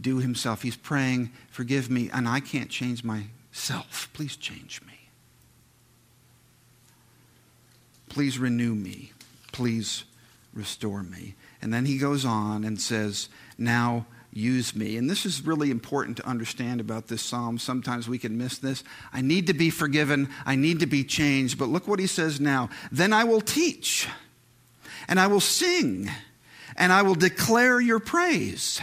do 0.00 0.18
himself. 0.18 0.62
He's 0.62 0.76
praying, 0.76 1.30
Forgive 1.50 1.90
me, 1.90 2.08
and 2.12 2.28
I 2.28 2.40
can't 2.40 2.70
change 2.70 3.04
myself. 3.04 4.08
Please 4.12 4.36
change 4.36 4.80
me. 4.86 5.10
Please 8.08 8.38
renew 8.38 8.74
me. 8.74 9.12
Please 9.52 10.04
restore 10.54 11.02
me. 11.02 11.34
And 11.60 11.74
then 11.74 11.84
he 11.84 11.98
goes 11.98 12.24
on 12.24 12.64
and 12.64 12.80
says, 12.80 13.28
Now 13.58 14.06
use 14.38 14.74
me. 14.74 14.96
And 14.96 15.10
this 15.10 15.26
is 15.26 15.44
really 15.44 15.70
important 15.70 16.16
to 16.18 16.26
understand 16.26 16.80
about 16.80 17.08
this 17.08 17.22
psalm. 17.22 17.58
Sometimes 17.58 18.08
we 18.08 18.18
can 18.18 18.38
miss 18.38 18.58
this. 18.58 18.84
I 19.12 19.20
need 19.20 19.48
to 19.48 19.54
be 19.54 19.70
forgiven, 19.70 20.28
I 20.46 20.54
need 20.56 20.80
to 20.80 20.86
be 20.86 21.04
changed. 21.04 21.58
But 21.58 21.68
look 21.68 21.88
what 21.88 21.98
he 21.98 22.06
says 22.06 22.40
now. 22.40 22.70
Then 22.92 23.12
I 23.12 23.24
will 23.24 23.40
teach, 23.40 24.08
and 25.08 25.18
I 25.18 25.26
will 25.26 25.40
sing, 25.40 26.10
and 26.76 26.92
I 26.92 27.02
will 27.02 27.14
declare 27.14 27.80
your 27.80 27.98
praise. 27.98 28.80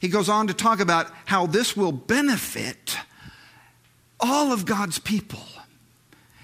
He 0.00 0.08
goes 0.08 0.28
on 0.28 0.46
to 0.46 0.54
talk 0.54 0.80
about 0.80 1.10
how 1.26 1.46
this 1.46 1.76
will 1.76 1.92
benefit 1.92 2.96
all 4.20 4.52
of 4.52 4.64
God's 4.64 4.98
people. 4.98 5.42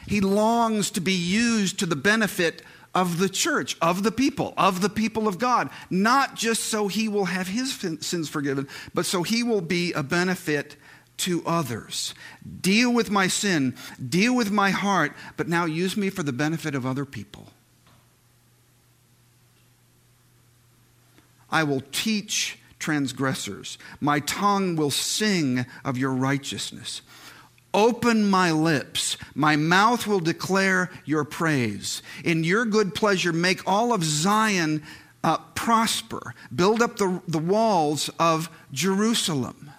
He 0.07 0.20
longs 0.20 0.90
to 0.92 1.00
be 1.00 1.14
used 1.14 1.79
to 1.79 1.87
the 1.87 1.96
benefit 1.96 2.62
of 2.95 3.19
the 3.19 3.29
church, 3.29 3.77
of 3.83 4.03
the 4.03 4.13
people, 4.13 4.55
of 4.57 4.81
the 4.81 4.89
people 4.89 5.27
of 5.27 5.39
God, 5.39 5.71
not 5.91 6.37
just 6.37 6.65
so 6.65 6.89
he 6.89 7.09
will 7.09 7.27
have 7.27 7.49
his 7.49 7.75
sins 8.01 8.29
forgiven, 8.29 8.69
but 8.93 9.07
so 9.07 9.23
he 9.23 9.43
will 9.43 9.61
be 9.61 9.93
a 9.93 10.03
benefit 10.03 10.77
to 11.17 11.43
others. 11.47 12.15
Deal 12.61 12.93
with 12.93 13.11
my 13.11 13.29
sin, 13.29 13.75
deal 14.09 14.35
with 14.35 14.51
my 14.51 14.71
heart, 14.71 15.13
but 15.37 15.49
now 15.49 15.65
use 15.65 15.97
me 15.97 16.11
for 16.11 16.23
the 16.23 16.33
benefit 16.33 16.75
of 16.75 16.87
other 16.87 17.05
people. 17.05 17.49
I 21.51 21.63
will 21.63 21.83
teach 21.93 22.59
transgressors. 22.81 23.79
My 24.01 24.21
tongue 24.21 24.77
will 24.77 24.91
sing 24.91 25.67
of 25.85 25.97
your 25.97 26.13
righteousness. 26.13 27.01
Open 27.75 28.25
my 28.25 28.53
lips. 28.53 29.17
My 29.35 29.57
mouth 29.57 30.07
will 30.07 30.21
declare 30.21 30.91
your 31.05 31.25
praise. 31.25 32.03
In 32.25 32.45
your 32.45 32.65
good 32.65 32.95
pleasure, 32.95 33.33
make 33.33 33.67
all 33.67 33.93
of 33.93 34.05
Zion 34.05 34.85
uh, 35.25 35.39
prosper. 35.57 36.35
Build 36.55 36.81
up 36.81 36.97
the, 36.99 37.21
the 37.27 37.39
walls 37.39 38.09
of 38.19 38.49
Jerusalem. 38.73 39.73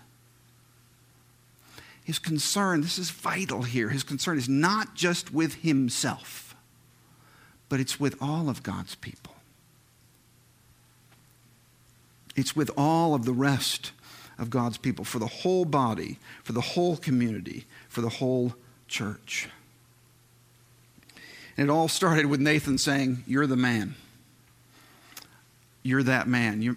His 2.03 2.19
concern, 2.19 2.81
this 2.81 2.99
is 2.99 3.09
vital 3.09 3.63
here, 3.63 3.89
his 3.89 4.03
concern 4.03 4.37
is 4.37 4.47
not 4.47 4.93
just 4.93 5.33
with 5.33 5.55
himself, 5.55 6.55
but 7.67 7.79
it's 7.79 7.99
with 7.99 8.15
all 8.21 8.47
of 8.47 8.61
God's 8.61 8.93
people. 8.93 9.33
It's 12.35 12.55
with 12.55 12.69
all 12.77 13.15
of 13.15 13.25
the 13.25 13.33
rest 13.33 13.91
of 14.37 14.49
God's 14.49 14.77
people, 14.77 15.05
for 15.05 15.17
the 15.17 15.25
whole 15.25 15.65
body, 15.65 16.19
for 16.43 16.51
the 16.51 16.61
whole 16.61 16.97
community, 16.97 17.65
for 17.95 18.01
the 18.01 18.09
whole 18.09 18.53
church. 18.89 19.47
And 21.55 21.69
it 21.69 21.71
all 21.71 21.87
started 21.87 22.25
with 22.25 22.41
Nathan 22.41 22.77
saying, 22.77 23.23
You're 23.25 23.47
the 23.47 23.55
man. 23.55 23.95
You're 25.81 26.03
that 26.03 26.27
man. 26.27 26.61
You're, 26.61 26.75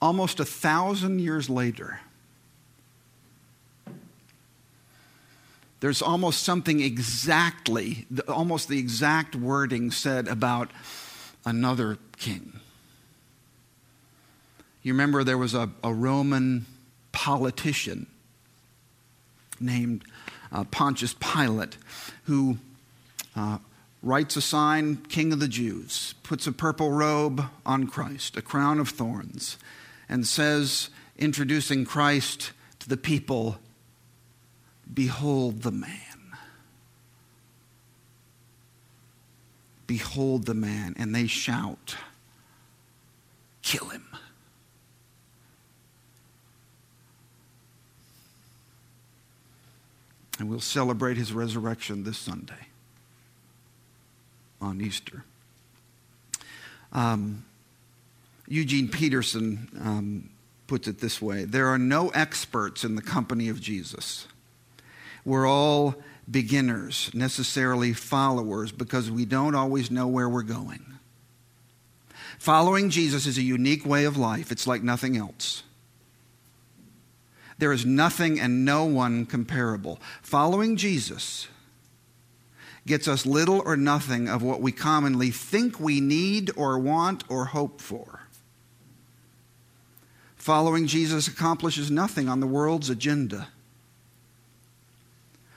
almost 0.00 0.38
a 0.38 0.44
thousand 0.44 1.18
years 1.18 1.50
later, 1.50 1.98
There's 5.80 6.02
almost 6.02 6.42
something 6.42 6.80
exactly, 6.80 8.06
almost 8.28 8.68
the 8.68 8.78
exact 8.78 9.34
wording 9.34 9.90
said 9.90 10.28
about 10.28 10.70
another 11.46 11.96
king. 12.18 12.60
You 14.82 14.92
remember 14.92 15.24
there 15.24 15.38
was 15.38 15.54
a, 15.54 15.70
a 15.82 15.94
Roman 15.94 16.66
politician 17.12 18.08
named 19.60 20.04
uh, 20.52 20.64
Pontius 20.64 21.14
Pilate 21.14 21.76
who 22.24 22.58
uh, 23.36 23.58
writes 24.02 24.36
a 24.36 24.40
sign, 24.40 24.96
King 24.96 25.32
of 25.32 25.40
the 25.40 25.48
Jews, 25.48 26.14
puts 26.22 26.46
a 26.46 26.52
purple 26.52 26.90
robe 26.90 27.44
on 27.64 27.86
Christ, 27.86 28.36
a 28.36 28.42
crown 28.42 28.78
of 28.78 28.88
thorns, 28.88 29.56
and 30.08 30.26
says, 30.26 30.90
introducing 31.18 31.84
Christ 31.84 32.52
to 32.80 32.88
the 32.88 32.96
people, 32.96 33.58
Behold 34.92 35.62
the 35.62 35.70
man. 35.70 36.36
Behold 39.86 40.46
the 40.46 40.54
man. 40.54 40.94
And 40.98 41.14
they 41.14 41.26
shout, 41.26 41.96
Kill 43.62 43.88
him. 43.88 44.06
And 50.40 50.48
we'll 50.48 50.58
celebrate 50.58 51.18
his 51.18 51.34
resurrection 51.34 52.02
this 52.02 52.16
Sunday 52.16 52.68
on 54.58 54.80
Easter. 54.80 55.22
Um, 56.94 57.44
Eugene 58.48 58.88
Peterson 58.88 59.68
um, 59.78 60.30
puts 60.66 60.88
it 60.88 60.98
this 60.98 61.20
way 61.20 61.44
There 61.44 61.68
are 61.68 61.78
no 61.78 62.08
experts 62.08 62.84
in 62.84 62.94
the 62.94 63.02
company 63.02 63.50
of 63.50 63.60
Jesus. 63.60 64.26
We're 65.26 65.46
all 65.46 65.94
beginners, 66.28 67.10
necessarily 67.12 67.92
followers, 67.92 68.72
because 68.72 69.10
we 69.10 69.26
don't 69.26 69.54
always 69.54 69.90
know 69.90 70.08
where 70.08 70.28
we're 70.28 70.42
going. 70.42 70.86
Following 72.38 72.88
Jesus 72.88 73.26
is 73.26 73.36
a 73.36 73.42
unique 73.42 73.84
way 73.84 74.06
of 74.06 74.16
life, 74.16 74.50
it's 74.50 74.66
like 74.66 74.82
nothing 74.82 75.18
else. 75.18 75.64
There 77.60 77.74
is 77.74 77.84
nothing 77.84 78.40
and 78.40 78.64
no 78.64 78.86
one 78.86 79.26
comparable. 79.26 80.00
Following 80.22 80.76
Jesus 80.76 81.46
gets 82.86 83.06
us 83.06 83.26
little 83.26 83.60
or 83.66 83.76
nothing 83.76 84.30
of 84.30 84.42
what 84.42 84.62
we 84.62 84.72
commonly 84.72 85.30
think 85.30 85.78
we 85.78 86.00
need 86.00 86.50
or 86.56 86.78
want 86.78 87.22
or 87.28 87.44
hope 87.44 87.82
for. 87.82 88.22
Following 90.36 90.86
Jesus 90.86 91.28
accomplishes 91.28 91.90
nothing 91.90 92.30
on 92.30 92.40
the 92.40 92.46
world's 92.46 92.88
agenda. 92.88 93.48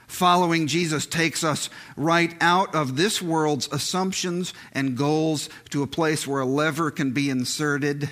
Following 0.06 0.66
Jesus 0.66 1.06
takes 1.06 1.42
us 1.42 1.70
right 1.96 2.36
out 2.38 2.74
of 2.74 2.96
this 2.96 3.22
world's 3.22 3.66
assumptions 3.72 4.52
and 4.72 4.94
goals 4.94 5.48
to 5.70 5.82
a 5.82 5.86
place 5.86 6.26
where 6.26 6.42
a 6.42 6.46
lever 6.46 6.90
can 6.90 7.12
be 7.12 7.30
inserted 7.30 8.10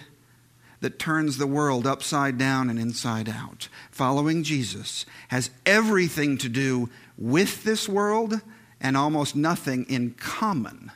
that 0.83 0.99
turns 0.99 1.39
the 1.39 1.47
world 1.47 1.87
upside 1.87 2.37
down 2.37 2.69
and 2.69 2.79
inside 2.79 3.29
out. 3.29 3.69
Following 3.91 4.43
Jesus 4.43 5.07
has 5.29 5.51
everything 5.65 6.37
to 6.39 6.49
do 6.49 6.91
with 7.17 7.63
this 7.63 7.89
world 7.89 8.41
and 8.81 8.97
almost 8.97 9.37
nothing 9.37 9.87
in 9.89 10.11
common 10.11 10.91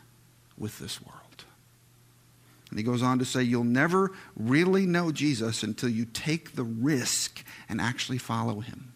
with 0.59 0.81
this 0.81 1.01
world. 1.01 1.44
And 2.68 2.79
he 2.79 2.85
goes 2.85 3.01
on 3.01 3.20
to 3.20 3.25
say, 3.25 3.44
You'll 3.44 3.62
never 3.62 4.11
really 4.37 4.87
know 4.87 5.12
Jesus 5.12 5.62
until 5.62 5.88
you 5.88 6.05
take 6.05 6.57
the 6.57 6.64
risk 6.64 7.44
and 7.68 7.81
actually 7.81 8.18
follow 8.18 8.59
him. 8.61 8.92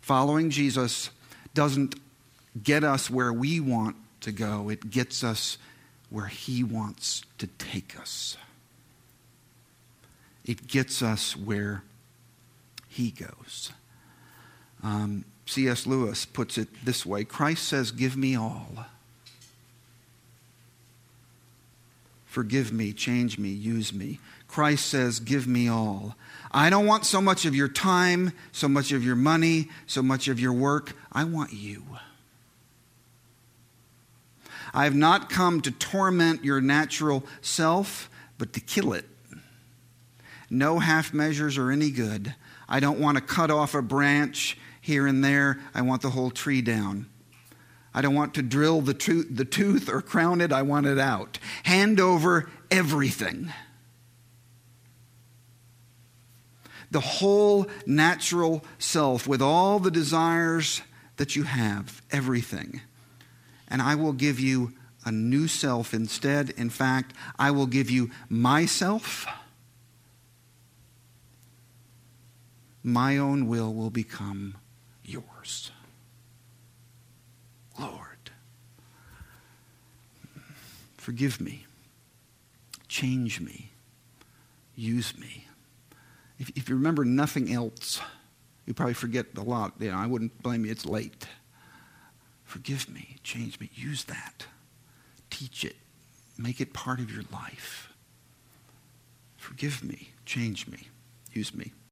Following 0.00 0.50
Jesus 0.50 1.10
doesn't 1.54 1.96
get 2.62 2.84
us 2.84 3.10
where 3.10 3.32
we 3.32 3.58
want 3.58 3.96
to 4.20 4.30
go, 4.30 4.68
it 4.68 4.90
gets 4.90 5.24
us 5.24 5.58
where 6.10 6.26
He 6.26 6.64
wants 6.64 7.22
to 7.38 7.46
take 7.46 7.98
us. 7.98 8.36
It 10.44 10.66
gets 10.66 11.02
us 11.02 11.36
where 11.36 11.82
He 12.88 13.10
goes. 13.10 13.72
Um, 14.82 15.24
C.S. 15.46 15.86
Lewis 15.86 16.24
puts 16.24 16.58
it 16.58 16.68
this 16.84 17.04
way 17.06 17.24
Christ 17.24 17.66
says, 17.66 17.90
Give 17.90 18.16
me 18.16 18.36
all. 18.36 18.86
Forgive 22.26 22.72
me, 22.72 22.92
change 22.92 23.38
me, 23.38 23.48
use 23.48 23.92
me. 23.92 24.20
Christ 24.46 24.86
says, 24.86 25.20
Give 25.20 25.46
me 25.46 25.68
all. 25.68 26.16
I 26.52 26.70
don't 26.70 26.86
want 26.86 27.04
so 27.04 27.20
much 27.20 27.44
of 27.44 27.54
your 27.54 27.68
time, 27.68 28.32
so 28.52 28.68
much 28.68 28.92
of 28.92 29.04
your 29.04 29.16
money, 29.16 29.68
so 29.86 30.02
much 30.02 30.28
of 30.28 30.38
your 30.40 30.52
work. 30.52 30.94
I 31.12 31.24
want 31.24 31.52
you. 31.52 31.82
I 34.78 34.84
have 34.84 34.94
not 34.94 35.28
come 35.28 35.60
to 35.62 35.72
torment 35.72 36.44
your 36.44 36.60
natural 36.60 37.24
self, 37.40 38.08
but 38.38 38.52
to 38.52 38.60
kill 38.60 38.92
it. 38.92 39.06
No 40.48 40.78
half 40.78 41.12
measures 41.12 41.58
are 41.58 41.72
any 41.72 41.90
good. 41.90 42.32
I 42.68 42.78
don't 42.78 43.00
want 43.00 43.16
to 43.16 43.20
cut 43.20 43.50
off 43.50 43.74
a 43.74 43.82
branch 43.82 44.56
here 44.80 45.08
and 45.08 45.24
there. 45.24 45.58
I 45.74 45.82
want 45.82 46.02
the 46.02 46.10
whole 46.10 46.30
tree 46.30 46.62
down. 46.62 47.06
I 47.92 48.02
don't 48.02 48.14
want 48.14 48.34
to 48.34 48.42
drill 48.42 48.80
the, 48.80 48.94
to- 48.94 49.24
the 49.24 49.44
tooth 49.44 49.88
or 49.88 50.00
crown 50.00 50.40
it. 50.40 50.52
I 50.52 50.62
want 50.62 50.86
it 50.86 50.96
out. 50.96 51.40
Hand 51.64 51.98
over 51.98 52.48
everything. 52.70 53.52
the 56.92 57.00
whole 57.00 57.66
natural 57.84 58.64
self 58.78 59.26
with 59.26 59.42
all 59.42 59.80
the 59.80 59.90
desires 59.90 60.82
that 61.16 61.34
you 61.34 61.42
have, 61.42 62.00
everything. 62.12 62.80
And 63.68 63.82
I 63.82 63.94
will 63.94 64.12
give 64.12 64.40
you 64.40 64.72
a 65.04 65.12
new 65.12 65.48
self 65.48 65.94
instead. 65.94 66.50
In 66.50 66.70
fact, 66.70 67.14
I 67.38 67.50
will 67.50 67.66
give 67.66 67.90
you 67.90 68.10
myself. 68.28 69.26
My 72.82 73.18
own 73.18 73.48
will 73.48 73.72
will 73.74 73.90
become 73.90 74.56
yours. 75.04 75.70
Lord, 77.78 78.30
forgive 80.96 81.40
me, 81.40 81.64
change 82.88 83.40
me, 83.40 83.70
use 84.74 85.16
me. 85.16 85.46
If, 86.38 86.50
if 86.56 86.68
you 86.68 86.74
remember 86.74 87.04
nothing 87.04 87.52
else, 87.52 88.00
you 88.66 88.74
probably 88.74 88.94
forget 88.94 89.26
a 89.36 89.42
lot. 89.42 89.74
You 89.78 89.90
know, 89.90 89.96
I 89.96 90.06
wouldn't 90.06 90.42
blame 90.42 90.64
you, 90.64 90.72
it's 90.72 90.86
late. 90.86 91.26
Forgive 92.48 92.88
me, 92.88 93.16
change 93.22 93.60
me, 93.60 93.68
use 93.74 94.04
that. 94.04 94.46
Teach 95.28 95.66
it, 95.66 95.76
make 96.38 96.62
it 96.62 96.72
part 96.72 96.98
of 96.98 97.12
your 97.12 97.24
life. 97.30 97.92
Forgive 99.36 99.84
me, 99.84 100.12
change 100.24 100.66
me, 100.66 100.88
use 101.30 101.54
me. 101.54 101.72